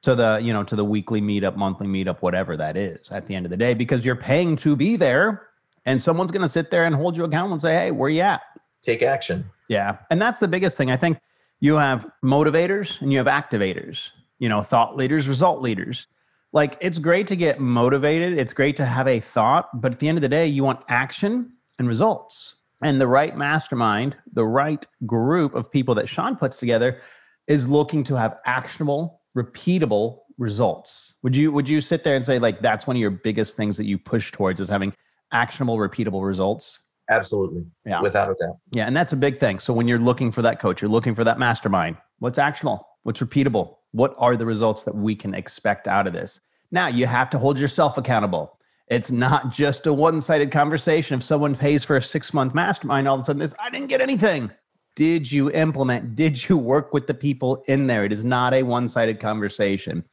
to 0.04 0.16
the, 0.16 0.40
you 0.42 0.54
know, 0.54 0.64
to 0.64 0.76
the 0.76 0.86
weekly 0.86 1.22
meetup, 1.22 1.56
monthly 1.56 1.88
meetup, 1.88 2.20
whatever 2.20 2.56
that 2.58 2.78
is 2.78 3.10
at 3.12 3.28
the 3.28 3.36
end 3.36 3.46
of 3.46 3.52
the 3.52 3.58
day, 3.58 3.74
because 3.74 4.06
you're 4.06 4.16
paying 4.16 4.56
to 4.58 4.76
be 4.76 4.96
there 4.96 5.48
and 5.86 6.02
someone's 6.02 6.32
going 6.32 6.42
to 6.42 6.50
sit 6.50 6.70
there 6.70 6.84
and 6.84 6.96
hold 6.96 7.18
you 7.18 7.24
accountable 7.24 7.54
and 7.54 7.62
say, 7.62 7.74
Hey, 7.74 7.92
where 7.92 8.10
you 8.10 8.22
at? 8.22 8.42
Take 8.82 9.02
action. 9.02 9.50
Yeah. 9.70 9.98
And 10.10 10.22
that's 10.22 10.40
the 10.40 10.48
biggest 10.48 10.78
thing. 10.78 10.92
I 10.92 10.98
think 10.98 11.20
you 11.60 11.76
have 11.76 12.10
motivators 12.24 13.02
and 13.02 13.12
you 13.12 13.18
have 13.18 13.28
activators, 13.28 14.12
you 14.40 14.50
know, 14.50 14.62
thought 14.62 14.96
leaders, 14.96 15.28
result 15.28 15.62
leaders. 15.62 16.08
Like 16.54 16.78
it's 16.80 17.00
great 17.00 17.28
to 17.28 17.36
get 17.36 17.60
motivated. 17.60 18.38
It's 18.38 18.54
great 18.54 18.78
to 18.78 18.86
have 18.86 19.08
a 19.08 19.20
thought, 19.20 19.82
but 19.82 19.94
at 19.94 20.00
the 20.00 20.08
end 20.08 20.18
of 20.18 20.22
the 20.22 20.30
day, 20.30 20.48
you 20.48 20.64
want 20.64 20.84
action 20.88 21.52
and 21.80 21.88
results 21.88 22.58
and 22.82 23.02
the 23.02 23.08
right 23.08 23.36
mastermind, 23.36 24.16
the 24.34 24.46
right 24.46 24.86
group 25.06 25.56
of 25.56 25.72
people 25.72 25.96
that 25.96 26.08
Shawn 26.08 26.36
puts 26.36 26.58
together 26.58 27.00
is 27.48 27.68
looking 27.68 28.04
to 28.06 28.16
have 28.16 28.40
actionable, 28.46 29.17
repeatable 29.38 30.20
results. 30.38 31.16
Would 31.24 31.36
you 31.36 31.52
would 31.52 31.70
you 31.70 31.80
sit 31.80 32.04
there 32.04 32.16
and 32.16 32.26
say 32.26 32.40
like 32.40 32.62
that's 32.62 32.88
one 32.88 32.96
of 32.96 33.00
your 33.00 33.12
biggest 33.12 33.56
things 33.56 33.78
that 33.78 33.86
you 33.86 33.98
push 33.98 34.32
towards 34.32 34.60
is 34.60 34.70
having 34.70 34.94
actionable, 35.32 35.78
repeatable 35.78 36.26
results? 36.26 36.82
Absolutely. 37.10 37.66
Yeah. 37.86 38.02
Without 38.02 38.30
a 38.30 38.36
doubt. 38.36 38.58
Yeah, 38.72 38.86
and 38.86 38.96
that's 38.96 39.14
a 39.14 39.16
big 39.16 39.40
thing. 39.40 39.60
So 39.60 39.72
when 39.72 39.88
you're 39.88 40.00
looking 40.00 40.32
for 40.32 40.42
that 40.42 40.60
coach, 40.60 40.82
you're 40.82 40.92
looking 40.92 41.16
for 41.16 41.24
that 41.24 41.40
mastermind. 41.40 41.98
What's 42.20 42.38
actionable? 42.38 42.86
What's 43.04 43.22
repeatable? 43.22 43.76
What 43.92 44.14
are 44.18 44.36
the 44.36 44.46
results 44.46 44.84
that 44.84 44.96
we 44.96 45.16
can 45.16 45.34
expect 45.34 45.88
out 45.88 46.08
of 46.08 46.14
this? 46.14 46.42
Now, 46.70 46.88
you 46.88 47.06
have 47.06 47.30
to 47.30 47.38
hold 47.38 47.58
yourself 47.58 47.98
accountable. 47.98 48.60
It's 48.90 49.10
not 49.10 49.52
just 49.52 49.88
a 49.88 49.94
one 49.94 50.20
sided 50.20 50.52
conversation. 50.52 51.18
If 51.18 51.24
someone 51.24 51.56
pays 51.56 51.86
for 51.86 51.96
a 51.96 52.02
six 52.02 52.34
month 52.34 52.54
mastermind, 52.54 53.08
all 53.08 53.16
of 53.16 53.22
a 53.22 53.24
sudden 53.24 53.40
this, 53.40 53.56
I 53.60 53.70
didn't 53.70 53.88
get 53.88 54.02
anything. 54.02 54.52
Did 54.98 55.32
you 55.32 55.52
implement? 55.52 56.16
Did 56.16 56.50
you 56.50 56.58
work 56.58 56.92
with 56.92 57.06
the 57.06 57.14
people 57.14 57.64
in 57.68 57.86
there? 57.86 58.04
It 58.04 58.12
is 58.12 58.26
not 58.26 58.56
a 58.56 58.64
one 58.64 58.90
sided 58.90 59.20
conversation. 59.20 60.04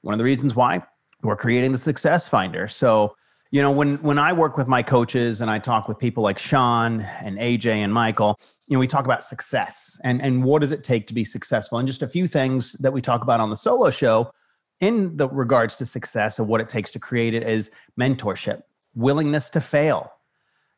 One 0.00 0.12
of 0.12 0.18
the 0.18 0.24
reasons 0.24 0.56
why 0.56 0.82
we're 1.22 1.36
creating 1.36 1.70
the 1.70 1.78
success 1.78 2.26
finder. 2.26 2.66
So, 2.66 3.14
you 3.52 3.62
know, 3.62 3.70
when 3.70 4.02
when 4.02 4.18
I 4.18 4.32
work 4.32 4.56
with 4.56 4.66
my 4.66 4.82
coaches 4.82 5.40
and 5.40 5.48
I 5.48 5.60
talk 5.60 5.86
with 5.86 6.00
people 6.00 6.24
like 6.24 6.40
Shawn 6.40 7.02
and 7.22 7.38
AJ 7.38 7.66
and 7.76 7.94
Michael, 7.94 8.36
you 8.66 8.74
know, 8.74 8.80
we 8.80 8.88
talk 8.88 9.04
about 9.04 9.22
success 9.22 10.00
and 10.02 10.20
and 10.20 10.42
what 10.42 10.62
does 10.62 10.72
it 10.72 10.82
take 10.82 11.06
to 11.06 11.14
be 11.14 11.24
successful 11.24 11.78
and 11.78 11.86
just 11.86 12.02
a 12.02 12.08
few 12.08 12.26
things 12.26 12.72
that 12.80 12.92
we 12.92 13.00
talk 13.00 13.22
about 13.22 13.38
on 13.38 13.50
the 13.50 13.56
solo 13.56 13.90
show 13.90 14.32
in 14.80 15.16
the 15.16 15.28
regards 15.28 15.76
to 15.76 15.86
success 15.86 16.40
of 16.40 16.48
what 16.48 16.60
it 16.60 16.68
takes 16.68 16.90
to 16.90 16.98
create 16.98 17.34
it 17.34 17.44
is 17.44 17.70
mentorship, 17.96 18.62
willingness 18.96 19.48
to 19.50 19.60
fail, 19.60 20.10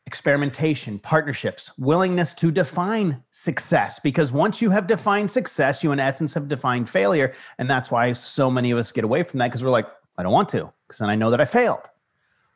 experimentation, 0.06 0.98
partnerships, 0.98 1.72
willingness 1.78 2.32
to 2.34 2.50
define 2.50 3.22
success. 3.30 3.98
Because 3.98 4.32
once 4.32 4.62
you 4.62 4.70
have 4.70 4.86
defined 4.86 5.30
success, 5.30 5.82
you 5.82 5.92
in 5.92 6.00
essence 6.00 6.34
have 6.34 6.48
defined 6.48 6.88
failure. 6.88 7.32
And 7.58 7.68
that's 7.68 7.90
why 7.90 8.12
so 8.12 8.50
many 8.50 8.70
of 8.70 8.78
us 8.78 8.92
get 8.92 9.04
away 9.04 9.22
from 9.22 9.38
that 9.38 9.48
because 9.48 9.64
we're 9.64 9.70
like, 9.70 9.88
I 10.16 10.22
don't 10.22 10.32
want 10.32 10.48
to, 10.50 10.70
because 10.86 11.00
then 11.00 11.10
I 11.10 11.16
know 11.16 11.30
that 11.30 11.40
I 11.40 11.44
failed. 11.44 11.90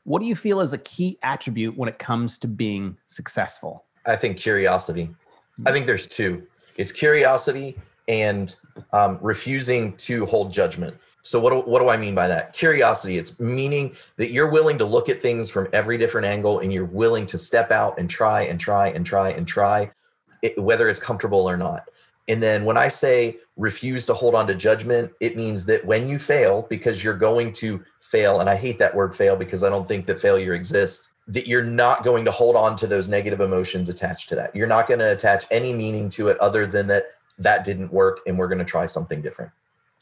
What 0.05 0.21
do 0.21 0.27
you 0.27 0.35
feel 0.35 0.61
is 0.61 0.73
a 0.73 0.79
key 0.79 1.19
attribute 1.23 1.77
when 1.77 1.89
it 1.89 1.99
comes 1.99 2.39
to 2.39 2.49
being 2.49 2.97
successful? 3.07 3.85
I 4.07 4.17
think 4.17 4.39
curiosity. 4.39 5.11
I 5.67 5.73
think 5.73 5.87
there's 5.87 6.07
two 6.07 6.47
it's 6.77 6.93
curiosity 6.93 7.77
and 8.09 8.57
um, 8.95 9.19
refusing 9.21 9.95
to 9.99 10.25
hold 10.25 10.51
judgment. 10.51 10.97
So 11.23 11.39
what 11.39 11.51
do, 11.51 11.61
what 11.71 11.81
do 11.81 11.89
I 11.89 11.97
mean 11.97 12.15
by 12.15 12.29
that? 12.29 12.53
Curiosity. 12.53 13.19
It's 13.19 13.39
meaning 13.39 13.95
that 14.17 14.31
you're 14.31 14.51
willing 14.51 14.79
to 14.79 14.85
look 14.85 15.09
at 15.09 15.21
things 15.21 15.51
from 15.51 15.69
every 15.73 15.99
different 15.99 16.27
angle 16.27 16.61
and 16.61 16.73
you're 16.73 16.85
willing 16.85 17.27
to 17.27 17.39
step 17.39 17.71
out 17.71 17.99
and 17.99 18.09
try 18.09 18.43
and 18.43 18.59
try 18.59 18.89
and 18.89 19.05
try 19.05 19.31
and 19.31 19.47
try, 19.47 19.91
it, 20.43 20.61
whether 20.63 20.89
it's 20.89 21.01
comfortable 21.01 21.49
or 21.49 21.57
not. 21.57 21.89
And 22.29 22.43
then 22.43 22.65
when 22.65 22.77
I 22.77 22.89
say 22.89 23.39
refuse 23.57 24.07
to 24.07 24.15
hold 24.15 24.35
on 24.35 24.47
to 24.47 24.55
judgment, 24.55 25.11
it 25.21 25.37
means 25.37 25.67
that 25.67 25.85
when 25.85 26.09
you 26.09 26.19
fail, 26.19 26.67
because 26.71 27.03
you're 27.03 27.17
going 27.17 27.53
to 27.55 27.85
fail, 28.01 28.41
and 28.41 28.49
I 28.49 28.55
hate 28.55 28.79
that 28.79 28.95
word 28.95 29.15
fail 29.15 29.35
because 29.35 29.65
I 29.65 29.69
don't 29.69 29.87
think 29.87 30.07
that 30.07 30.21
failure 30.21 30.55
exists, 30.55 31.13
that 31.27 31.49
you're 31.49 31.65
not 31.65 32.05
going 32.05 32.25
to 32.25 32.31
hold 32.31 32.57
on 32.57 32.77
to 32.77 32.87
those 32.87 33.09
negative 33.09 33.41
emotions 33.41 33.89
attached 33.89 34.29
to 34.29 34.37
that. 34.37 34.55
You're 34.55 34.69
not 34.69 34.87
going 34.87 35.01
to 35.01 35.13
attach 35.13 35.45
any 35.51 35.73
meaning 35.73 36.09
to 36.11 36.29
it 36.29 36.39
other 36.39 36.67
than 36.67 36.87
that 36.87 37.07
that 37.39 37.65
didn't 37.65 37.93
work 37.93 38.21
and 38.27 38.39
we're 38.39 38.49
going 38.49 38.59
to 38.59 38.65
try 38.65 38.87
something 38.87 39.21
different. 39.23 39.51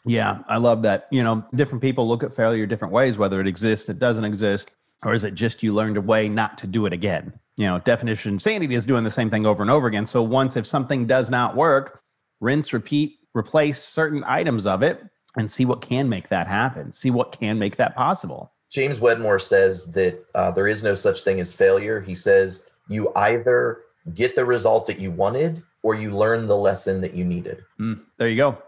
Yeah, 0.05 0.39
I 0.49 0.59
love 0.59 0.83
that. 0.83 1.09
You 1.11 1.23
know, 1.23 1.45
different 1.55 1.83
people 1.83 2.07
look 2.09 2.23
at 2.23 2.35
failure 2.35 2.67
different 2.67 2.95
ways, 2.95 3.19
whether 3.19 3.41
it 3.41 3.47
exists, 3.47 3.89
it 3.89 3.99
doesn't 3.99 4.25
exist, 4.25 4.71
or 5.05 5.15
is 5.15 5.25
it 5.25 5.35
just 5.35 5.63
you 5.63 5.75
learned 5.75 5.97
a 5.97 6.01
way 6.01 6.29
not 6.29 6.59
to 6.59 6.67
do 6.67 6.87
it 6.87 6.93
again? 6.93 7.33
You 7.57 7.67
know, 7.67 7.79
definition 7.81 8.35
insanity 8.35 8.75
is 8.75 8.87
doing 8.87 9.05
the 9.05 9.11
same 9.11 9.31
thing 9.31 9.47
over 9.47 9.63
and 9.63 9.71
over 9.71 9.87
again. 9.87 10.07
So 10.07 10.23
once 10.23 10.57
if 10.57 10.67
something 10.67 11.07
does 11.07 11.31
not 11.31 11.57
work, 11.57 12.03
rinse, 12.41 12.73
repeat, 12.73 13.19
replace 13.35 13.83
certain 13.83 14.25
items 14.27 14.67
of 14.67 14.83
it 14.83 15.05
and 15.37 15.51
see 15.51 15.65
what 15.65 15.81
can 15.81 16.09
make 16.09 16.29
that 16.29 16.47
happen. 16.47 16.93
See 16.93 17.11
what 17.11 17.33
can 17.39 17.59
make 17.59 17.77
that 17.77 17.97
possible. 17.97 18.53
James 18.71 19.01
Wedmore 19.01 19.39
says 19.39 19.93
that 19.93 20.25
uh, 20.35 20.51
there 20.51 20.69
is 20.69 20.83
no 20.83 20.95
such 20.95 21.23
thing 21.23 21.41
as 21.41 21.53
failure. 21.53 22.01
He 22.01 22.15
says 22.15 22.69
you 22.89 23.13
either 23.17 23.83
get 24.15 24.35
the 24.35 24.45
result 24.45 24.87
that 24.87 24.99
you 24.99 25.11
wanted 25.11 25.63
or 25.83 25.95
you 25.95 26.11
learn 26.11 26.47
the 26.47 26.57
lesson 26.57 27.01
that 27.01 27.15
you 27.15 27.25
needed. 27.25 27.65
Mm, 27.81 28.05
there 28.19 28.29
you 28.29 28.37
go. 28.37 28.59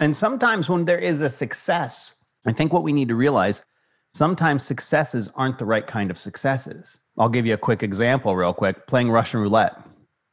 And 0.00 0.16
sometimes 0.16 0.68
when 0.68 0.86
there 0.86 0.98
is 0.98 1.20
a 1.20 1.28
success, 1.28 2.14
I 2.46 2.52
think 2.52 2.72
what 2.72 2.82
we 2.82 2.92
need 2.92 3.08
to 3.08 3.14
realize 3.14 3.62
sometimes 4.08 4.62
successes 4.62 5.30
aren't 5.36 5.58
the 5.58 5.66
right 5.66 5.86
kind 5.86 6.10
of 6.10 6.16
successes. 6.16 7.00
I'll 7.18 7.28
give 7.28 7.44
you 7.44 7.52
a 7.52 7.58
quick 7.58 7.82
example, 7.82 8.34
real 8.34 8.54
quick 8.54 8.86
playing 8.86 9.10
Russian 9.10 9.40
roulette, 9.40 9.78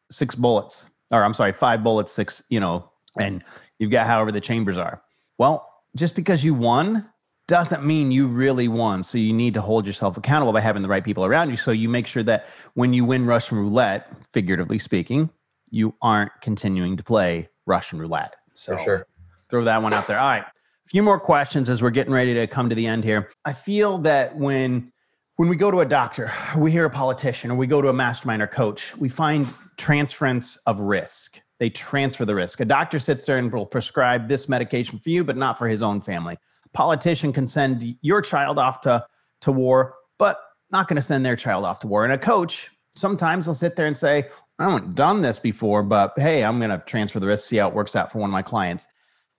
six 0.09 0.35
bullets, 0.35 0.85
or 1.11 1.21
I'm 1.21 1.33
sorry, 1.33 1.51
five 1.51 1.83
bullets, 1.83 2.13
six, 2.13 2.41
you 2.47 2.61
know, 2.61 2.89
and 3.19 3.43
you've 3.77 3.91
got 3.91 4.07
however 4.07 4.31
the 4.31 4.39
chambers 4.39 4.77
are. 4.77 5.01
Well, 5.37 5.69
just 5.97 6.15
because 6.15 6.45
you 6.45 6.53
won 6.53 7.09
doesn't 7.49 7.83
mean 7.85 8.09
you 8.09 8.27
really 8.27 8.69
won. 8.69 9.03
So 9.03 9.17
you 9.17 9.33
need 9.33 9.53
to 9.55 9.61
hold 9.61 9.85
yourself 9.85 10.15
accountable 10.15 10.53
by 10.53 10.61
having 10.61 10.81
the 10.81 10.89
right 10.89 11.03
people 11.03 11.25
around 11.25 11.49
you. 11.49 11.57
So 11.57 11.71
you 11.71 11.89
make 11.89 12.07
sure 12.07 12.23
that 12.23 12.47
when 12.73 12.93
you 12.93 13.03
win 13.03 13.25
Russian 13.25 13.57
roulette, 13.57 14.11
figuratively 14.33 14.79
speaking, 14.79 15.29
you 15.69 15.93
aren't 16.01 16.31
continuing 16.41 16.95
to 16.97 17.03
play 17.03 17.49
Russian 17.65 17.99
roulette. 17.99 18.35
So, 18.53 18.77
For 18.77 18.83
sure 18.83 19.07
throw 19.49 19.63
that 19.63 19.81
one 19.81 19.93
out 19.93 20.07
there. 20.07 20.19
All 20.19 20.27
right. 20.27 20.43
A 20.43 20.89
few 20.89 21.03
more 21.03 21.19
questions 21.19 21.69
as 21.69 21.81
we're 21.81 21.89
getting 21.89 22.13
ready 22.13 22.33
to 22.35 22.47
come 22.47 22.69
to 22.69 22.75
the 22.75 22.87
end 22.87 23.03
here. 23.03 23.29
I 23.43 23.53
feel 23.53 23.97
that 23.99 24.37
when 24.37 24.91
when 25.35 25.49
we 25.49 25.55
go 25.55 25.69
to 25.69 25.81
a 25.81 25.85
doctor, 25.85 26.31
we 26.57 26.71
hear 26.71 26.85
a 26.85 26.89
politician, 26.89 27.51
or 27.51 27.55
we 27.55 27.67
go 27.67 27.79
to 27.79 27.89
a 27.89 27.93
mastermind 27.93 28.41
or 28.41 28.47
coach, 28.47 28.97
we 28.97 29.07
find 29.07 29.53
transference 29.77 30.57
of 30.65 30.79
risk. 30.79 31.39
They 31.59 31.69
transfer 31.69 32.25
the 32.25 32.33
risk. 32.33 32.59
A 32.59 32.65
doctor 32.65 32.97
sits 32.97 33.25
there 33.25 33.37
and 33.37 33.51
will 33.51 33.65
prescribe 33.65 34.29
this 34.29 34.49
medication 34.49 34.97
for 34.97 35.09
you, 35.11 35.23
but 35.23 35.37
not 35.37 35.59
for 35.59 35.67
his 35.67 35.83
own 35.83 36.01
family. 36.01 36.37
A 36.65 36.69
politician 36.69 37.33
can 37.33 37.45
send 37.45 37.95
your 38.01 38.21
child 38.21 38.57
off 38.57 38.81
to, 38.81 39.05
to 39.41 39.51
war, 39.51 39.95
but 40.17 40.39
not 40.71 40.87
going 40.87 40.95
to 40.95 41.03
send 41.03 41.23
their 41.23 41.35
child 41.35 41.65
off 41.65 41.79
to 41.81 41.87
war. 41.87 42.03
And 42.03 42.13
a 42.13 42.17
coach, 42.17 42.71
sometimes 42.95 43.45
will 43.45 43.53
sit 43.53 43.75
there 43.75 43.85
and 43.85 43.97
say, 43.97 44.29
I 44.59 44.71
haven't 44.71 44.95
done 44.95 45.21
this 45.21 45.37
before, 45.39 45.83
but 45.83 46.13
hey, 46.17 46.43
I'm 46.43 46.57
going 46.57 46.71
to 46.71 46.83
transfer 46.85 47.19
the 47.19 47.27
risk, 47.27 47.47
see 47.47 47.57
how 47.57 47.67
it 47.67 47.75
works 47.75 47.95
out 47.95 48.11
for 48.11 48.17
one 48.17 48.29
of 48.29 48.33
my 48.33 48.41
clients. 48.41 48.87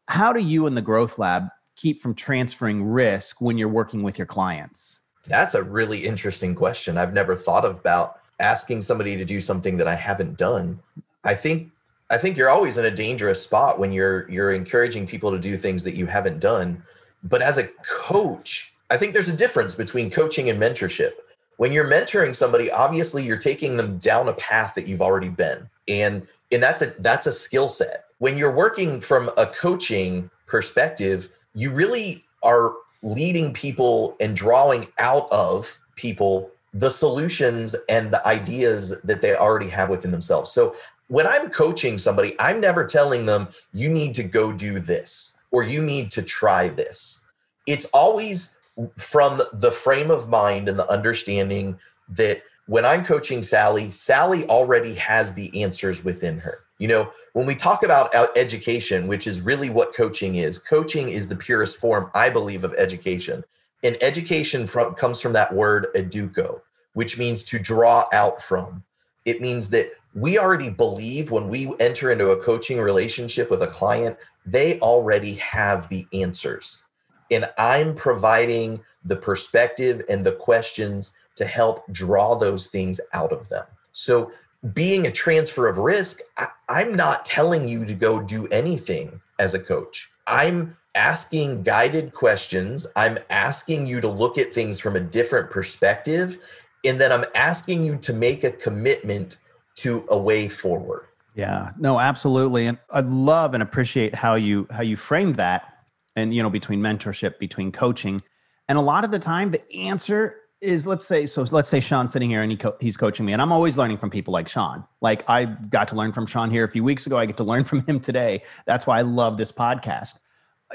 How 0.09 0.33
do 0.33 0.41
you 0.41 0.67
and 0.67 0.75
the 0.75 0.83
Growth 0.83 1.19
Lab 1.19 1.49
keep 1.77 2.01
from 2.01 2.15
transferring 2.15 2.83
risk 2.83 3.43
when 3.43 3.59
you're 3.59 3.69
working 3.69 4.03
with 4.03 4.17
your 4.17 4.27
clients? 4.27 5.03
That's 5.27 5.55
a 5.55 5.63
really 5.63 6.07
interesting 6.07 6.55
question. 6.55 6.97
I've 6.97 7.13
never 7.13 7.37
thought 7.37 7.67
about 7.67 8.21
asking 8.41 8.81
somebody 8.81 9.17
to 9.19 9.25
do 9.27 9.39
something 9.43 9.77
that 9.77 9.87
I 9.87 9.95
haven't 9.95 10.39
done. 10.39 10.81
I 11.25 11.35
think 11.35 11.71
I 12.09 12.17
think 12.17 12.39
you're 12.39 12.49
always 12.49 12.79
in 12.79 12.87
a 12.87 12.91
dangerous 12.91 13.43
spot 13.43 13.79
when 13.79 13.93
you're 13.93 14.27
you're 14.31 14.53
encouraging 14.53 15.07
people 15.07 15.31
to 15.31 15.39
do 15.39 15.59
things 15.59 15.85
that 15.85 15.95
you 15.95 16.07
haven't 16.07 16.41
done. 16.41 16.83
But 17.23 17.43
as 17.43 17.59
a 17.59 17.69
coach, 17.85 18.73
I 18.89 18.97
think 18.97 19.13
there's 19.13 19.29
a 19.29 19.37
difference 19.37 19.75
between 19.75 20.11
coaching 20.11 20.49
and 20.49 20.59
mentorship. 20.59 21.13
when 21.59 21.71
you're 21.71 21.87
mentoring 21.87 22.35
somebody, 22.35 22.71
obviously 22.71 23.25
you're 23.25 23.37
taking 23.37 23.77
them 23.77 23.99
down 23.99 24.29
a 24.29 24.33
path 24.35 24.75
that 24.75 24.87
you've 24.87 25.03
already 25.03 25.29
been. 25.29 25.69
And 25.87 26.27
and 26.51 26.63
that's 26.63 26.81
a 26.81 26.95
that's 27.01 27.27
a 27.27 27.33
skill 27.33 27.69
set. 27.69 28.08
When 28.19 28.37
you're 28.37 28.55
working 28.55 29.01
from 29.01 29.31
a 29.37 29.47
coaching 29.47 30.31
perspective, 30.47 31.29
you 31.55 31.71
really 31.71 32.25
are 32.43 32.75
leading 33.03 33.53
people 33.53 34.17
and 34.21 34.35
drawing 34.35 34.89
out 34.99 35.29
of 35.31 35.79
people 35.97 36.51
the 36.75 36.91
solutions 36.91 37.75
and 37.89 38.11
the 38.11 38.27
ideas 38.27 39.01
that 39.03 39.23
they 39.23 39.35
already 39.35 39.69
have 39.69 39.89
within 39.89 40.11
themselves. 40.11 40.51
So 40.51 40.75
when 41.09 41.27
I'm 41.27 41.51
coaching 41.51 41.97
somebody, 41.97 42.37
I'm 42.39 42.61
never 42.61 42.85
telling 42.85 43.25
them 43.27 43.49
you 43.73 43.89
need 43.89 44.15
to 44.17 44.23
go 44.23 44.53
do 44.53 44.79
this 44.79 45.35
or 45.51 45.63
you 45.63 45.81
need 45.81 46.11
to 46.13 46.23
try 46.23 46.69
this. 46.69 47.25
It's 47.67 47.87
always 47.87 48.59
from 48.97 49.41
the 49.53 49.73
frame 49.73 50.11
of 50.11 50.29
mind 50.29 50.69
and 50.69 50.79
the 50.79 50.91
understanding 50.91 51.79
that 52.11 52.43
when 52.69 52.85
I'm 52.85 53.03
coaching 53.03 53.41
Sally, 53.41 53.91
Sally 53.91 54.47
already 54.47 54.95
has 54.95 55.33
the 55.33 55.63
answers 55.63 56.05
within 56.05 56.39
her. 56.39 56.61
You 56.79 56.89
know, 56.89 57.11
when 57.33 57.47
we 57.47 57.55
talk 57.55 57.83
about 57.83 58.15
education, 58.37 59.09
which 59.09 59.27
is 59.27 59.41
really 59.41 59.71
what 59.71 59.95
coaching 59.95 60.37
is, 60.37 60.59
coaching 60.59 61.09
is 61.09 61.27
the 61.27 61.35
purest 61.35 61.79
form, 61.79 62.11
I 62.15 62.29
believe, 62.29 62.65
of 62.65 62.75
education. 62.75 63.43
And 63.83 63.97
education 64.03 64.67
from, 64.67 64.95
comes 64.95 65.19
from 65.19 65.33
that 65.33 65.55
word 65.55 65.87
educo, 65.95 66.61
which 66.93 67.17
means 67.17 67.43
to 67.45 67.59
draw 67.59 68.05
out 68.13 68.43
from. 68.43 68.85
It 69.25 69.41
means 69.41 69.71
that 69.71 69.91
we 70.15 70.39
already 70.39 70.69
believe 70.69 71.31
when 71.31 71.49
we 71.49 71.73
enter 71.81 72.13
into 72.13 72.31
a 72.31 72.43
coaching 72.43 72.79
relationship 72.79 73.51
with 73.51 73.63
a 73.63 73.69
client, 73.69 74.19
they 74.45 74.79
already 74.81 75.35
have 75.37 75.89
the 75.89 76.07
answers. 76.13 76.85
And 77.31 77.49
I'm 77.57 77.95
providing 77.95 78.81
the 79.07 79.17
perspective 79.17 80.03
and 80.11 80.25
the 80.25 80.33
questions 80.33 81.15
to 81.39 81.47
help 81.47 81.91
draw 81.93 82.35
those 82.35 82.67
things 82.67 83.01
out 83.13 83.33
of 83.33 83.49
them. 83.49 83.65
So, 83.93 84.31
being 84.75 85.07
a 85.07 85.13
transfer 85.13 85.69
of 85.69 85.79
risk, 85.79 86.19
I, 86.37 86.49
I'm 86.69 86.93
not 86.95 87.25
telling 87.25 87.69
you 87.69 87.85
to 87.85 87.95
go 87.95 88.21
do 88.21 88.49
anything 88.49 89.21
as 89.39 89.55
a 89.55 89.59
coach. 89.59 90.11
I'm 90.27 90.77
asking 90.95 91.63
guided 91.63 92.13
questions. 92.13 92.87
I'm 92.97 93.19
asking 93.31 93.87
you 93.87 94.01
to 94.01 94.09
look 94.09 94.37
at 94.37 94.53
things 94.53 94.81
from 94.81 94.97
a 94.97 95.01
different 95.01 95.51
perspective. 95.51 96.39
And 96.85 97.01
then 97.01 97.13
I'm 97.13 97.25
asking 97.35 97.85
you 97.85 97.97
to 97.99 98.13
make 98.13 98.45
a 98.45 98.51
commitment 98.51 99.39
to 99.77 100.05
a 100.11 100.19
way 100.19 100.49
forward. 100.49 101.07
Yeah, 101.35 101.71
no, 101.79 102.01
absolutely. 102.01 102.67
And 102.67 102.79
I 102.91 103.01
love 103.01 103.55
and 103.55 103.63
appreciate 103.63 104.15
how 104.15 104.35
you 104.35 104.67
how 104.73 104.83
you 104.83 104.97
framed 104.97 105.37
that 105.37 105.85
and 106.17 106.35
you 106.35 106.43
know 106.43 106.51
between 106.51 106.81
mentorship, 106.81 107.39
between 107.39 107.71
coaching. 107.71 108.21
And 108.69 108.77
a 108.77 108.81
lot 108.81 109.05
of 109.05 109.13
the 109.13 109.21
time 109.21 109.53
the 109.53 109.73
answer 109.73 110.38
is 110.61 110.87
let's 110.87 111.07
say 111.07 111.27
so 111.27 111.43
let's 111.43 111.69
say 111.69 111.81
Shawn's 111.81 112.13
sitting 112.13 112.31
here 112.31 112.43
and 112.43 112.51
he 112.51 112.57
co- 112.57 112.77
he's 112.81 112.97
coaching 112.97 113.25
me 113.25 113.33
and 113.33 113.41
I'm 113.41 113.53
always 113.53 113.79
learning 113.79 113.99
from 113.99 114.11
people 114.11 114.33
like 114.33 114.49
Shawn. 114.49 114.85
Like 115.01 115.29
I 115.29 115.45
got 115.45 115.89
to 115.89 115.97
learn 115.97 116.13
from 116.13 116.27
Shawn 116.27 116.51
here 116.51 116.65
a 116.65 116.69
few 116.69 116.83
weeks 116.83 117.07
ago, 117.07 117.17
I 117.17 117.27
get 117.27 117.37
to 117.37 117.45
learn 117.45 117.65
from 117.71 117.83
him 117.83 118.01
today. 118.01 118.43
That's 118.67 118.87
why 118.87 118.99
I 118.99 119.03
love 119.03 119.39
this 119.39 119.53
podcast. 119.53 120.19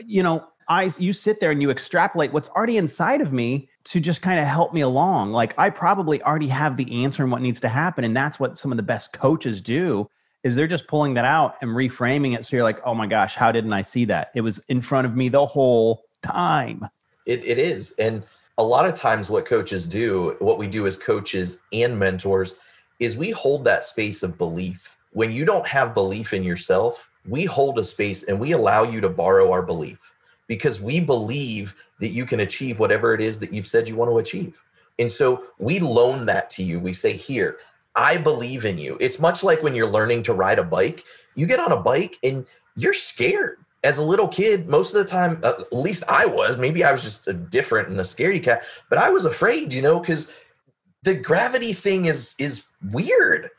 You 0.06 0.24
know, 0.24 0.48
I 0.68 0.90
you 0.98 1.14
sit 1.14 1.40
there 1.40 1.52
and 1.52 1.62
you 1.62 1.70
extrapolate 1.70 2.32
what's 2.32 2.50
already 2.50 2.78
inside 2.78 3.22
of 3.22 3.34
me 3.34 3.70
to 3.86 4.00
just 4.00 4.22
kind 4.22 4.40
of 4.40 4.48
help 4.48 4.74
me 4.74 4.82
along. 4.82 5.32
Like 5.32 5.58
I 5.58 5.70
probably 5.70 6.22
already 6.24 6.48
have 6.48 6.78
the 6.78 7.04
answer 7.04 7.24
and 7.24 7.32
what 7.32 7.42
needs 7.42 7.60
to 7.62 7.70
happen. 7.70 8.04
And 8.04 8.16
that's 8.16 8.40
what 8.40 8.58
some 8.58 8.72
of 8.72 8.78
the 8.78 8.84
best 8.84 9.12
coaches 9.14 9.62
do 9.62 10.10
is 10.44 10.56
they're 10.56 10.68
just 10.68 10.88
pulling 10.88 11.14
that 11.16 11.26
out 11.26 11.56
and 11.62 11.72
reframing 11.72 12.36
it. 12.36 12.46
So 12.46 12.56
you're 12.56 12.64
like, 12.64 12.80
oh 12.86 12.94
my 12.94 13.08
gosh, 13.08 13.36
how 13.36 13.52
didn't 13.52 13.74
I 13.74 13.82
see 13.82 14.06
that? 14.06 14.32
It 14.36 14.42
was 14.42 14.60
in 14.70 14.82
front 14.82 15.08
of 15.08 15.16
me 15.16 15.30
the 15.30 15.46
whole 15.46 16.04
time. 16.22 16.88
It, 17.26 17.46
it 17.46 17.58
is. 17.58 17.92
And 17.94 18.24
a 18.58 18.64
lot 18.64 18.86
of 18.86 18.94
times 18.94 19.30
what 19.30 19.46
coaches 19.46 19.86
do, 19.86 20.36
what 20.40 20.58
we 20.58 20.68
do 20.68 20.86
as 20.86 20.96
coaches 20.96 21.60
and 21.72 21.98
mentors 21.98 22.60
is 23.00 23.18
we 23.18 23.32
hold 23.32 23.64
that 23.66 23.84
space 23.84 24.24
of 24.24 24.38
belief. 24.38 24.98
When 25.12 25.32
you 25.32 25.46
don't 25.46 25.68
have 25.68 25.94
belief 25.94 26.34
in 26.34 26.44
yourself, 26.44 27.10
we 27.28 27.46
hold 27.46 27.80
a 27.80 27.86
space 27.86 28.24
and 28.24 28.40
we 28.40 28.52
allow 28.52 28.84
you 28.84 29.02
to 29.02 29.10
borrow 29.10 29.52
our 29.52 29.64
belief 29.64 30.14
because 30.48 30.82
we 30.82 31.00
believe 31.00 31.74
that 32.00 32.10
you 32.10 32.26
can 32.26 32.42
achieve 32.42 32.80
whatever 32.80 33.14
it 33.14 33.22
is 33.22 33.40
that 33.40 33.54
you've 33.54 33.68
said 33.68 33.88
you 33.88 33.96
want 33.96 34.12
to 34.12 34.18
achieve. 34.18 34.62
And 35.00 35.12
so 35.12 35.46
we 35.58 35.80
loan 35.80 36.26
that 36.28 36.50
to 36.52 36.64
you. 36.64 36.80
We 36.80 36.94
say, 36.94 37.14
Here, 37.14 37.58
I 37.96 38.18
believe 38.18 38.66
in 38.66 38.78
you. 38.78 38.98
It's 39.00 39.20
much 39.20 39.44
like 39.44 39.64
when 39.64 39.74
you're 39.74 39.90
learning 39.90 40.24
to 40.24 40.34
ride 40.34 40.60
a 40.60 40.64
bike. 40.64 41.04
You 41.36 41.48
get 41.48 41.60
on 41.60 41.72
a 41.72 41.82
bike 41.82 42.18
and 42.24 42.46
you're 42.76 42.94
scared. 42.94 43.63
As 43.84 43.98
a 43.98 44.04
little 44.04 44.28
kid, 44.28 44.70
most 44.70 44.94
of 44.94 45.00
the 45.00 45.06
time, 45.06 45.40
uh, 45.44 45.54
at 45.60 45.74
least 45.74 46.04
I 46.08 46.26
was, 46.26 46.58
maybe 46.58 46.84
I 46.84 46.92
was 46.92 47.04
just 47.04 47.28
a 47.28 47.34
different 47.34 47.90
and 47.90 48.00
a 48.00 48.04
scaredy 48.04 48.42
cat, 48.42 48.64
but 48.90 48.98
I 48.98 49.10
was 49.10 49.26
afraid, 49.26 49.74
you 49.74 49.82
know, 49.82 50.00
because 50.00 50.32
the 51.04 51.14
gravity 51.14 51.74
thing 51.74 52.06
is 52.06 52.34
is 52.40 52.64
weird. 52.92 53.50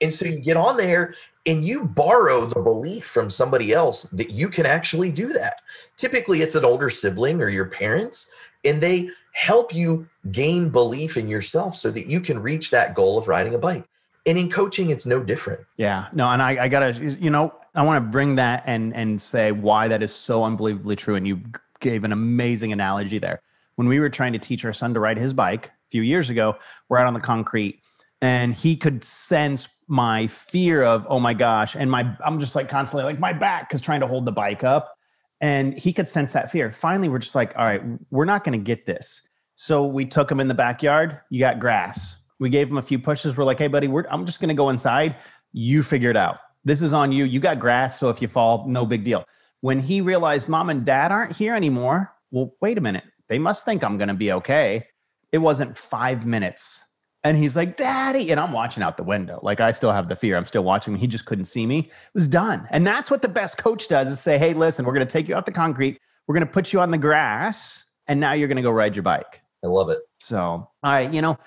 And 0.00 0.12
so 0.12 0.26
you 0.26 0.40
get 0.40 0.56
on 0.56 0.76
there 0.76 1.14
and 1.46 1.64
you 1.64 1.84
borrow 1.84 2.44
the 2.44 2.60
belief 2.60 3.04
from 3.04 3.28
somebody 3.28 3.72
else 3.72 4.02
that 4.04 4.30
you 4.30 4.48
can 4.48 4.66
actually 4.66 5.12
do 5.12 5.32
that. 5.32 5.60
Typically, 5.96 6.42
it's 6.42 6.56
an 6.56 6.64
older 6.64 6.90
sibling 6.90 7.40
or 7.40 7.48
your 7.48 7.66
parents, 7.66 8.30
and 8.64 8.80
they 8.80 9.10
help 9.32 9.74
you 9.74 10.08
gain 10.30 10.68
belief 10.68 11.16
in 11.16 11.28
yourself 11.28 11.74
so 11.74 11.90
that 11.90 12.06
you 12.06 12.20
can 12.20 12.38
reach 12.38 12.70
that 12.70 12.94
goal 12.94 13.16
of 13.16 13.28
riding 13.28 13.54
a 13.54 13.58
bike. 13.58 13.84
And 14.24 14.38
in 14.38 14.50
coaching, 14.50 14.90
it's 14.90 15.04
no 15.04 15.20
different. 15.20 15.60
Yeah, 15.76 16.06
no, 16.12 16.28
and 16.28 16.40
I, 16.40 16.64
I 16.64 16.68
gotta, 16.68 16.92
you 17.20 17.30
know, 17.30 17.52
I 17.74 17.82
want 17.82 18.04
to 18.04 18.08
bring 18.08 18.36
that 18.36 18.62
and 18.66 18.94
and 18.94 19.20
say 19.20 19.50
why 19.50 19.88
that 19.88 20.02
is 20.02 20.14
so 20.14 20.44
unbelievably 20.44 20.96
true. 20.96 21.16
And 21.16 21.26
you 21.26 21.40
gave 21.80 22.04
an 22.04 22.12
amazing 22.12 22.72
analogy 22.72 23.18
there. 23.18 23.42
When 23.74 23.88
we 23.88 23.98
were 23.98 24.10
trying 24.10 24.32
to 24.34 24.38
teach 24.38 24.64
our 24.64 24.72
son 24.72 24.94
to 24.94 25.00
ride 25.00 25.18
his 25.18 25.34
bike 25.34 25.66
a 25.66 25.90
few 25.90 26.02
years 26.02 26.30
ago, 26.30 26.56
we're 26.88 26.98
out 26.98 27.06
on 27.06 27.14
the 27.14 27.20
concrete, 27.20 27.80
and 28.20 28.54
he 28.54 28.76
could 28.76 29.02
sense 29.02 29.68
my 29.92 30.26
fear 30.28 30.82
of 30.82 31.06
oh 31.10 31.20
my 31.20 31.34
gosh 31.34 31.76
and 31.76 31.90
my 31.90 32.16
i'm 32.24 32.40
just 32.40 32.54
like 32.54 32.66
constantly 32.66 33.04
like 33.04 33.18
my 33.18 33.32
back 33.32 33.68
because 33.68 33.82
trying 33.82 34.00
to 34.00 34.06
hold 34.06 34.24
the 34.24 34.32
bike 34.32 34.64
up 34.64 34.96
and 35.42 35.78
he 35.78 35.92
could 35.92 36.08
sense 36.08 36.32
that 36.32 36.50
fear 36.50 36.72
finally 36.72 37.10
we're 37.10 37.18
just 37.18 37.34
like 37.34 37.52
all 37.58 37.64
right 37.66 37.82
we're 38.10 38.24
not 38.24 38.42
going 38.42 38.58
to 38.58 38.64
get 38.64 38.86
this 38.86 39.20
so 39.54 39.84
we 39.84 40.06
took 40.06 40.32
him 40.32 40.40
in 40.40 40.48
the 40.48 40.54
backyard 40.54 41.20
you 41.28 41.38
got 41.38 41.58
grass 41.58 42.16
we 42.42 42.50
gave 42.50 42.68
him 42.68 42.78
a 42.78 42.82
few 42.82 42.98
pushes 42.98 43.36
we're 43.36 43.44
like 43.44 43.58
hey 43.58 43.68
buddy 43.68 43.88
i'm 44.10 44.26
just 44.26 44.40
going 44.40 44.48
to 44.48 44.54
go 44.54 44.68
inside 44.68 45.16
you 45.52 45.82
figure 45.82 46.10
it 46.10 46.16
out 46.16 46.38
this 46.64 46.82
is 46.82 46.92
on 46.92 47.12
you 47.12 47.24
you 47.24 47.40
got 47.40 47.58
grass 47.58 47.98
so 47.98 48.10
if 48.10 48.20
you 48.20 48.28
fall 48.28 48.66
no 48.66 48.84
big 48.84 49.04
deal 49.04 49.24
when 49.60 49.80
he 49.80 50.00
realized 50.00 50.48
mom 50.48 50.68
and 50.70 50.84
dad 50.84 51.12
aren't 51.12 51.36
here 51.36 51.54
anymore 51.54 52.12
well 52.30 52.52
wait 52.60 52.76
a 52.76 52.80
minute 52.80 53.04
they 53.28 53.38
must 53.38 53.64
think 53.64 53.82
i'm 53.82 53.96
going 53.96 54.08
to 54.08 54.14
be 54.14 54.32
okay 54.32 54.86
it 55.30 55.38
wasn't 55.38 55.76
five 55.76 56.26
minutes 56.26 56.82
and 57.24 57.36
he's 57.36 57.56
like, 57.56 57.76
Daddy. 57.76 58.30
And 58.30 58.40
I'm 58.40 58.52
watching 58.52 58.82
out 58.82 58.96
the 58.96 59.04
window. 59.04 59.38
Like 59.42 59.60
I 59.60 59.72
still 59.72 59.92
have 59.92 60.08
the 60.08 60.16
fear. 60.16 60.36
I'm 60.36 60.46
still 60.46 60.64
watching. 60.64 60.96
He 60.96 61.06
just 61.06 61.24
couldn't 61.24 61.44
see 61.44 61.66
me. 61.66 61.80
It 61.80 62.14
was 62.14 62.26
done. 62.26 62.66
And 62.70 62.86
that's 62.86 63.10
what 63.10 63.22
the 63.22 63.28
best 63.28 63.58
coach 63.58 63.88
does 63.88 64.10
is 64.10 64.20
say, 64.20 64.38
Hey, 64.38 64.54
listen, 64.54 64.84
we're 64.84 64.92
going 64.92 65.06
to 65.06 65.12
take 65.12 65.28
you 65.28 65.34
off 65.34 65.44
the 65.44 65.52
concrete. 65.52 65.98
We're 66.26 66.34
going 66.34 66.46
to 66.46 66.52
put 66.52 66.72
you 66.72 66.80
on 66.80 66.90
the 66.90 66.98
grass. 66.98 67.84
And 68.08 68.18
now 68.18 68.32
you're 68.32 68.48
going 68.48 68.56
to 68.56 68.62
go 68.62 68.70
ride 68.70 68.96
your 68.96 69.04
bike. 69.04 69.40
I 69.64 69.68
love 69.68 69.88
it. 69.90 70.00
So, 70.18 70.38
all 70.38 70.70
right. 70.82 71.12
You 71.12 71.22
know, 71.22 71.38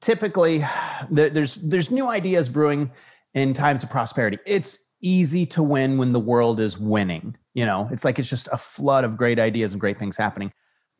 typically 0.00 0.64
there's, 1.10 1.56
there's 1.56 1.90
new 1.90 2.08
ideas 2.08 2.48
brewing 2.48 2.90
in 3.34 3.52
times 3.52 3.82
of 3.82 3.90
prosperity. 3.90 4.38
It's 4.46 4.78
easy 5.00 5.44
to 5.46 5.62
win 5.62 5.98
when 5.98 6.12
the 6.12 6.20
world 6.20 6.60
is 6.60 6.78
winning. 6.78 7.36
You 7.54 7.66
know, 7.66 7.88
it's 7.90 8.04
like 8.04 8.18
it's 8.18 8.30
just 8.30 8.48
a 8.52 8.58
flood 8.58 9.04
of 9.04 9.16
great 9.16 9.38
ideas 9.38 9.72
and 9.72 9.80
great 9.80 9.98
things 9.98 10.16
happening. 10.16 10.52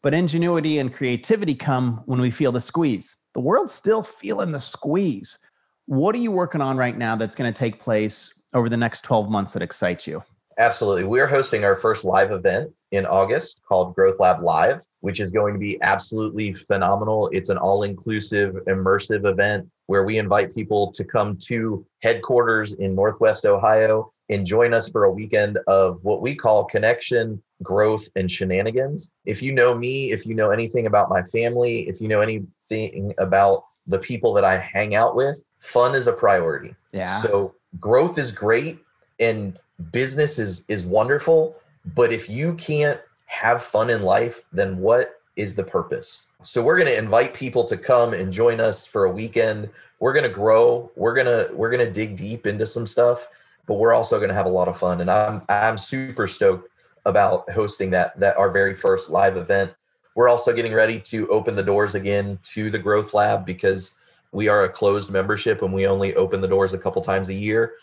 But 0.03 0.15
ingenuity 0.15 0.79
and 0.79 0.93
creativity 0.93 1.55
come 1.55 2.03
when 2.07 2.21
we 2.21 2.31
feel 2.31 2.53
the 2.53 2.61
squeeze. 2.61 3.17
The 3.35 3.41
world's 3.41 3.73
still 3.73 4.03
feeling 4.03 4.51
the 4.51 4.59
squeeze. 4.59 5.39
What 5.87 6.15
are 6.15 6.19
you 6.19 6.33
working 6.33 6.61
on 6.61 6.77
right 6.77 6.97
now 6.97 7.17
that's 7.17 7.35
going 7.35 7.53
to 7.53 7.57
take 7.57 7.81
place 7.81 8.33
over 8.53 8.69
the 8.69 8.77
next 8.77 9.03
12 9.03 9.31
months 9.31 9.53
that 9.53 9.63
excites 9.63 10.07
you? 10.07 10.23
Absolutely. 10.59 11.05
We're 11.05 11.27
hosting 11.27 11.65
our 11.65 11.77
first 11.77 12.05
live 12.05 12.33
event 12.33 12.71
in 12.91 13.07
August 13.07 13.61
called 13.67 13.95
Growth 13.95 14.21
Lab 14.21 14.43
Live, 14.43 14.83
which 15.01 15.21
is 15.21 15.33
going 15.33 15.55
to 15.55 15.59
be 15.59 15.81
absolutely 15.83 16.53
phenomenal. 16.53 17.29
It's 17.33 17.49
an 17.49 17.59
all 17.59 17.83
inclusive, 17.85 18.55
immersive 18.67 19.31
event 19.31 19.69
where 19.87 20.05
we 20.05 20.19
invite 20.19 20.55
people 20.55 20.93
to 20.93 21.05
come 21.05 21.37
to 21.47 21.87
headquarters 22.03 22.75
in 22.75 22.95
Northwest 22.95 23.45
Ohio 23.47 24.13
and 24.29 24.47
join 24.47 24.73
us 24.73 24.89
for 24.89 25.05
a 25.05 25.11
weekend 25.11 25.59
of 25.67 25.99
what 26.03 26.23
we 26.23 26.35
call 26.35 26.65
connection, 26.65 27.43
growth, 27.63 28.09
and 28.17 28.31
shenanigans. 28.31 29.15
If 29.25 29.43
you 29.43 29.53
know 29.53 29.75
me, 29.75 30.13
if 30.13 30.25
you 30.27 30.35
know 30.35 30.51
anything 30.51 30.87
about 30.87 31.09
my 31.09 31.23
family, 31.23 31.89
if 31.89 32.01
you 32.01 32.09
know 32.09 32.21
anything 32.21 33.15
about 33.19 33.65
the 33.87 33.99
people 33.99 34.33
that 34.35 34.45
I 34.45 34.59
hang 34.59 34.95
out 34.95 35.17
with, 35.17 35.43
fun 35.59 35.95
is 35.95 36.07
a 36.07 36.13
priority. 36.13 36.75
Yeah. 36.93 37.21
So 37.21 37.55
growth 37.79 38.19
is 38.19 38.31
great 38.31 38.79
and 39.19 39.59
business 39.91 40.39
is 40.39 40.65
is 40.69 40.85
wonderful, 40.85 41.57
but 41.95 42.13
if 42.13 42.29
you 42.29 42.55
can't 42.55 43.01
have 43.27 43.63
fun 43.63 43.91
in 43.91 44.03
life, 44.03 44.45
then 44.53 44.79
what 44.79 45.21
is 45.37 45.55
the 45.55 45.65
purpose? 45.65 46.27
So 46.43 46.63
we're 46.63 46.77
going 46.77 46.89
to 46.89 46.99
invite 46.99 47.35
people 47.35 47.65
to 47.65 47.77
come 47.77 48.13
and 48.13 48.33
join 48.33 48.61
us 48.61 48.85
for 48.85 49.05
a 49.05 49.11
weekend. 49.11 49.71
We're 50.01 50.13
going 50.13 50.29
to 50.29 50.35
grow. 50.35 50.91
We're 50.97 51.15
going 51.15 51.27
to 51.27 51.51
we're 51.55 51.71
going 51.71 51.85
to 51.85 51.91
dig 51.91 52.17
deep 52.17 52.47
into 52.47 52.67
some 52.67 52.87
stuff 52.87 53.27
but 53.67 53.75
we're 53.75 53.95
also 53.95 54.19
going 54.19 54.29
to 54.29 54.35
have 54.35 54.47
a 54.47 54.51
lot 54.51 54.69
of 54.69 54.77
fun. 54.77 55.01
And 55.01 55.11
I'm 55.11 55.43
I'm 55.49 55.79
super 55.79 56.27
stoked 56.27 56.69
about 57.05 57.51
hosting 57.51 57.91
that 57.91 58.19
that 58.21 58.37
our 58.37 58.51
very 58.51 58.75
first 58.75 59.11
live 59.11 59.37
event. 59.37 59.73
We're 60.15 60.29
also 60.29 60.53
getting 60.53 60.75
ready 60.75 61.01
to 61.01 61.27
open 61.29 61.57
the 61.57 61.63
doors 61.63 61.95
again 61.95 62.39
to 62.45 62.71
the 62.71 62.79
Growth 62.79 63.15
Lab 63.15 63.47
because 63.47 63.95
we 64.31 64.49
are 64.49 64.65
a 64.65 64.69
closed 64.69 65.11
membership 65.11 65.63
and 65.63 65.73
we 65.73 65.87
only 65.87 66.15
open 66.17 66.41
the 66.41 66.49
doors 66.49 66.73
a 66.73 66.79
couple 66.79 67.01
times 67.03 67.29
a 67.29 67.35
year. 67.35 67.75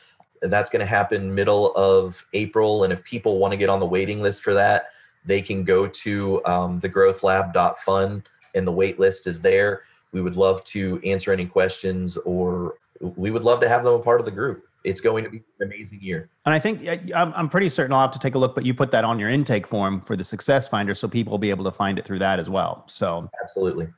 And 0.41 0.51
that's 0.51 0.69
going 0.69 0.79
to 0.79 0.85
happen 0.85 1.33
middle 1.33 1.71
of 1.75 2.25
April. 2.33 2.83
And 2.83 2.93
if 2.93 3.03
people 3.03 3.39
want 3.39 3.51
to 3.51 3.57
get 3.57 3.69
on 3.69 3.79
the 3.79 3.85
waiting 3.85 4.21
list 4.21 4.41
for 4.41 4.53
that, 4.53 4.89
they 5.25 5.41
can 5.41 5.63
go 5.63 5.87
to 5.87 6.43
um, 6.45 6.79
thegrowthlab.fun 6.79 8.23
and 8.55 8.67
the 8.67 8.71
wait 8.71 8.99
list 8.99 9.27
is 9.27 9.41
there. 9.41 9.83
We 10.11 10.21
would 10.21 10.35
love 10.35 10.63
to 10.65 10.99
answer 11.03 11.31
any 11.31 11.45
questions 11.45 12.17
or 12.17 12.75
we 12.99 13.31
would 13.31 13.43
love 13.43 13.59
to 13.61 13.69
have 13.69 13.83
them 13.83 13.93
a 13.93 13.99
part 13.99 14.19
of 14.19 14.25
the 14.25 14.31
group. 14.31 14.65
It's 14.85 15.01
going 15.01 15.25
to 15.25 15.29
be 15.29 15.37
an 15.59 15.67
amazing 15.67 15.99
year. 16.01 16.29
And 16.45 16.53
I 16.53 16.59
think 16.59 16.87
I'm, 17.13 17.33
I'm 17.33 17.49
pretty 17.49 17.69
certain 17.69 17.91
I'll 17.91 18.01
have 18.01 18.11
to 18.11 18.19
take 18.19 18.35
a 18.35 18.37
look, 18.37 18.55
but 18.55 18.65
you 18.65 18.73
put 18.73 18.91
that 18.91 19.03
on 19.03 19.19
your 19.19 19.29
intake 19.29 19.67
form 19.67 20.01
for 20.01 20.15
the 20.15 20.23
Success 20.23 20.67
Finder 20.67 20.95
so 20.95 21.07
people 21.07 21.31
will 21.31 21.37
be 21.37 21.49
able 21.49 21.65
to 21.65 21.71
find 21.71 21.99
it 21.99 22.05
through 22.05 22.19
that 22.19 22.39
as 22.39 22.49
well. 22.49 22.85
So, 22.87 23.29
absolutely. 23.41 23.89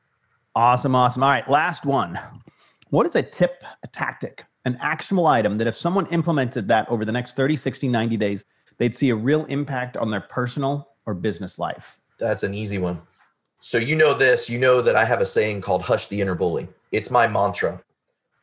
Awesome. 0.56 0.96
Awesome. 0.96 1.24
All 1.24 1.30
right. 1.30 1.48
Last 1.48 1.86
one. 1.86 2.20
What 2.90 3.06
is 3.06 3.16
a 3.16 3.22
tip, 3.22 3.64
a 3.84 3.88
tactic, 3.88 4.44
an 4.66 4.78
actionable 4.80 5.28
item 5.28 5.58
that 5.58 5.68
if 5.68 5.76
someone 5.76 6.06
implemented 6.08 6.68
that 6.68 6.90
over 6.90 7.06
the 7.06 7.12
next 7.12 7.36
30, 7.36 7.56
60, 7.56 7.88
90 7.88 8.18
days, 8.18 8.46
they'd 8.78 8.96
see 8.96 9.10
a 9.10 9.16
real 9.16 9.46
impact 9.46 9.98
on 9.98 10.12
their 10.12 10.22
personal 10.22 10.90
or 11.06 11.14
business 11.14 11.58
life? 11.58 12.00
That's 12.20 12.44
an 12.44 12.54
easy 12.54 12.78
one. 12.78 13.02
So, 13.60 13.78
you 13.78 13.96
know 13.96 14.14
this, 14.14 14.50
you 14.50 14.58
know 14.58 14.82
that 14.82 14.96
I 14.96 15.06
have 15.06 15.22
a 15.22 15.26
saying 15.26 15.62
called 15.62 15.84
hush 15.84 16.08
the 16.08 16.20
inner 16.20 16.36
bully. 16.36 16.68
It's 16.92 17.12
my 17.12 17.28
mantra 17.28 17.82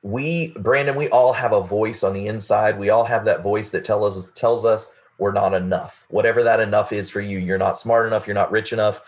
we 0.02 0.48
brandon 0.58 0.94
we 0.94 1.08
all 1.08 1.32
have 1.32 1.52
a 1.52 1.60
voice 1.60 2.02
on 2.02 2.12
the 2.12 2.26
inside 2.26 2.78
we 2.78 2.90
all 2.90 3.04
have 3.04 3.24
that 3.24 3.42
voice 3.42 3.70
that 3.70 3.84
tells 3.84 4.16
us 4.16 4.32
tells 4.32 4.64
us 4.64 4.92
we're 5.18 5.32
not 5.32 5.52
enough 5.54 6.04
whatever 6.08 6.42
that 6.42 6.60
enough 6.60 6.92
is 6.92 7.10
for 7.10 7.20
you 7.20 7.38
you're 7.38 7.58
not 7.58 7.76
smart 7.76 8.06
enough 8.06 8.26
you're 8.26 8.34
not 8.34 8.52
rich 8.52 8.72
enough 8.72 9.00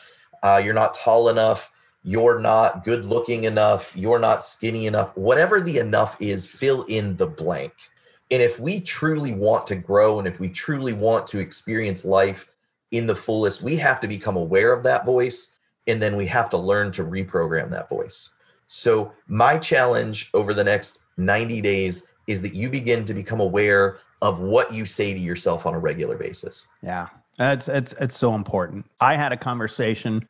uh, 0.42 0.60
you're 0.62 0.74
not 0.74 0.94
tall 0.94 1.28
enough 1.28 1.70
you're 2.02 2.38
not 2.38 2.84
good 2.84 3.04
looking 3.04 3.44
enough 3.44 3.94
you're 3.96 4.18
not 4.18 4.42
skinny 4.42 4.86
enough 4.86 5.16
whatever 5.16 5.60
the 5.60 5.78
enough 5.78 6.16
is 6.20 6.46
fill 6.46 6.82
in 6.84 7.16
the 7.16 7.26
blank 7.26 7.72
and 8.30 8.42
if 8.42 8.60
we 8.60 8.80
truly 8.80 9.34
want 9.34 9.66
to 9.66 9.74
grow 9.76 10.18
and 10.18 10.26
if 10.26 10.40
we 10.40 10.48
truly 10.48 10.92
want 10.92 11.26
to 11.26 11.38
experience 11.38 12.04
life 12.04 12.46
in 12.90 13.06
the 13.06 13.16
fullest 13.16 13.62
we 13.62 13.76
have 13.76 14.00
to 14.00 14.08
become 14.08 14.36
aware 14.36 14.72
of 14.72 14.82
that 14.82 15.04
voice 15.04 15.52
and 15.86 16.00
then 16.00 16.16
we 16.16 16.26
have 16.26 16.48
to 16.48 16.56
learn 16.56 16.90
to 16.90 17.04
reprogram 17.04 17.70
that 17.70 17.88
voice 17.88 18.30
so, 18.72 19.12
my 19.26 19.58
challenge 19.58 20.30
over 20.32 20.54
the 20.54 20.62
next 20.62 21.00
90 21.16 21.60
days 21.60 22.04
is 22.28 22.40
that 22.42 22.54
you 22.54 22.70
begin 22.70 23.04
to 23.04 23.12
become 23.12 23.40
aware 23.40 23.98
of 24.22 24.38
what 24.38 24.72
you 24.72 24.84
say 24.84 25.12
to 25.12 25.18
yourself 25.18 25.66
on 25.66 25.74
a 25.74 25.78
regular 25.80 26.16
basis. 26.16 26.68
Yeah. 26.80 27.08
It's 27.40 27.66
it's 27.66 27.94
it's 27.94 28.16
so 28.16 28.36
important. 28.36 28.88
I 29.00 29.16
had 29.16 29.32
a 29.32 29.36
conversation 29.36 30.24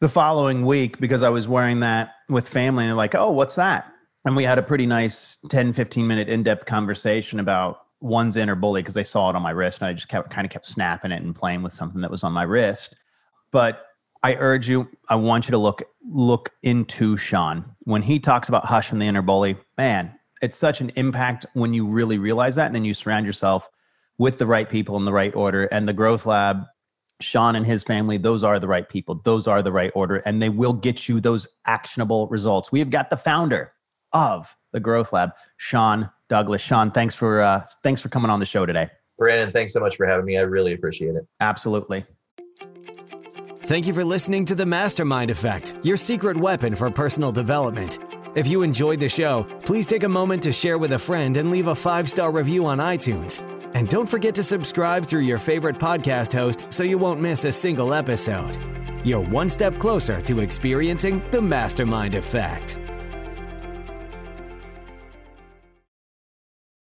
the 0.00 0.08
following 0.08 0.66
week 0.66 0.98
because 0.98 1.22
I 1.22 1.28
was 1.28 1.48
wearing 1.48 1.80
that 1.80 2.10
with 2.28 2.48
family 2.48 2.84
and 2.84 2.90
they're 2.90 2.96
like, 2.96 3.14
"Oh, 3.14 3.30
what's 3.30 3.54
that?" 3.54 3.90
And 4.24 4.36
we 4.36 4.44
had 4.44 4.58
a 4.58 4.62
pretty 4.62 4.86
nice 4.86 5.36
10 5.48 5.72
15 5.72 6.06
minute 6.06 6.28
in-depth 6.28 6.66
conversation 6.66 7.40
about 7.40 7.80
one's 8.00 8.36
inner 8.36 8.54
bully 8.54 8.82
because 8.82 8.94
they 8.94 9.04
saw 9.04 9.30
it 9.30 9.36
on 9.36 9.42
my 9.42 9.50
wrist 9.50 9.80
and 9.80 9.88
I 9.88 9.92
just 9.94 10.08
kept 10.08 10.30
kind 10.30 10.44
of 10.44 10.50
kept 10.50 10.66
snapping 10.66 11.12
it 11.12 11.22
and 11.22 11.34
playing 11.34 11.62
with 11.62 11.72
something 11.72 12.00
that 12.02 12.10
was 12.10 12.22
on 12.22 12.32
my 12.32 12.42
wrist. 12.42 12.96
But 13.50 13.86
I 14.22 14.36
urge 14.36 14.68
you, 14.68 14.88
I 15.08 15.16
want 15.16 15.46
you 15.46 15.52
to 15.52 15.58
look 15.58 15.82
look 16.02 16.50
into 16.62 17.16
Shawn. 17.16 17.64
When 17.80 18.02
he 18.02 18.18
talks 18.18 18.48
about 18.48 18.64
Hush 18.64 18.90
and 18.90 19.00
the 19.00 19.06
inner 19.06 19.22
bully, 19.22 19.56
man, 19.76 20.14
it's 20.40 20.56
such 20.56 20.80
an 20.80 20.90
impact 20.96 21.46
when 21.54 21.74
you 21.74 21.86
really 21.86 22.18
realize 22.18 22.56
that. 22.56 22.66
And 22.66 22.74
then 22.74 22.84
you 22.84 22.94
surround 22.94 23.26
yourself 23.26 23.68
with 24.18 24.38
the 24.38 24.46
right 24.46 24.68
people 24.68 24.96
in 24.96 25.04
the 25.04 25.12
right 25.12 25.34
order. 25.34 25.64
And 25.64 25.88
the 25.88 25.92
Growth 25.92 26.26
Lab, 26.26 26.64
Shawn 27.20 27.56
and 27.56 27.64
his 27.64 27.84
family, 27.84 28.16
those 28.18 28.42
are 28.42 28.58
the 28.58 28.68
right 28.68 28.88
people. 28.88 29.20
Those 29.24 29.46
are 29.46 29.62
the 29.62 29.72
right 29.72 29.92
order. 29.94 30.16
And 30.16 30.42
they 30.42 30.48
will 30.48 30.72
get 30.72 31.08
you 31.08 31.20
those 31.20 31.46
actionable 31.66 32.26
results. 32.28 32.72
We 32.72 32.80
have 32.80 32.90
got 32.90 33.10
the 33.10 33.16
founder 33.16 33.72
of 34.12 34.56
the 34.72 34.80
Growth 34.80 35.12
Lab, 35.12 35.30
Shawn 35.56 36.10
Douglass. 36.28 36.60
Shawn, 36.60 36.90
thanks 36.90 37.14
for 37.14 37.40
uh, 37.40 37.64
thanks 37.82 38.00
for 38.00 38.08
coming 38.08 38.30
on 38.30 38.40
the 38.40 38.46
show 38.46 38.66
today. 38.66 38.90
Brandon, 39.18 39.52
thanks 39.52 39.72
so 39.72 39.80
much 39.80 39.96
for 39.96 40.06
having 40.06 40.24
me. 40.26 40.36
I 40.36 40.42
really 40.42 40.72
appreciate 40.72 41.14
it. 41.14 41.26
Absolutely. 41.40 42.04
Thank 43.62 43.86
you 43.86 43.94
for 43.94 44.04
listening 44.04 44.44
to 44.46 44.54
The 44.54 44.66
Mastermind 44.66 45.30
Effect, 45.30 45.74
your 45.82 45.96
secret 45.96 46.36
weapon 46.36 46.74
for 46.74 46.90
personal 46.90 47.32
development. 47.32 47.98
If 48.34 48.48
you 48.48 48.62
enjoyed 48.62 49.00
the 49.00 49.08
show, 49.08 49.44
please 49.64 49.86
take 49.86 50.02
a 50.02 50.08
moment 50.08 50.42
to 50.42 50.52
share 50.52 50.76
with 50.76 50.92
a 50.92 50.98
friend 50.98 51.36
and 51.36 51.50
leave 51.50 51.68
a 51.68 51.74
five 51.74 52.10
star 52.10 52.30
review 52.32 52.66
on 52.66 52.78
iTunes. 52.78 53.40
And 53.74 53.88
don't 53.88 54.08
forget 54.08 54.34
to 54.36 54.44
subscribe 54.44 55.04
through 55.04 55.22
your 55.22 55.38
favorite 55.38 55.78
podcast 55.78 56.32
host 56.32 56.66
so 56.68 56.84
you 56.84 56.96
won't 56.96 57.20
miss 57.20 57.44
a 57.44 57.52
single 57.52 57.92
episode. 57.92 58.56
You're 59.04 59.20
one 59.20 59.50
step 59.50 59.78
closer 59.78 60.22
to 60.22 60.40
experiencing 60.40 61.22
the 61.30 61.42
Mastermind 61.42 62.14
Effect. 62.14 62.78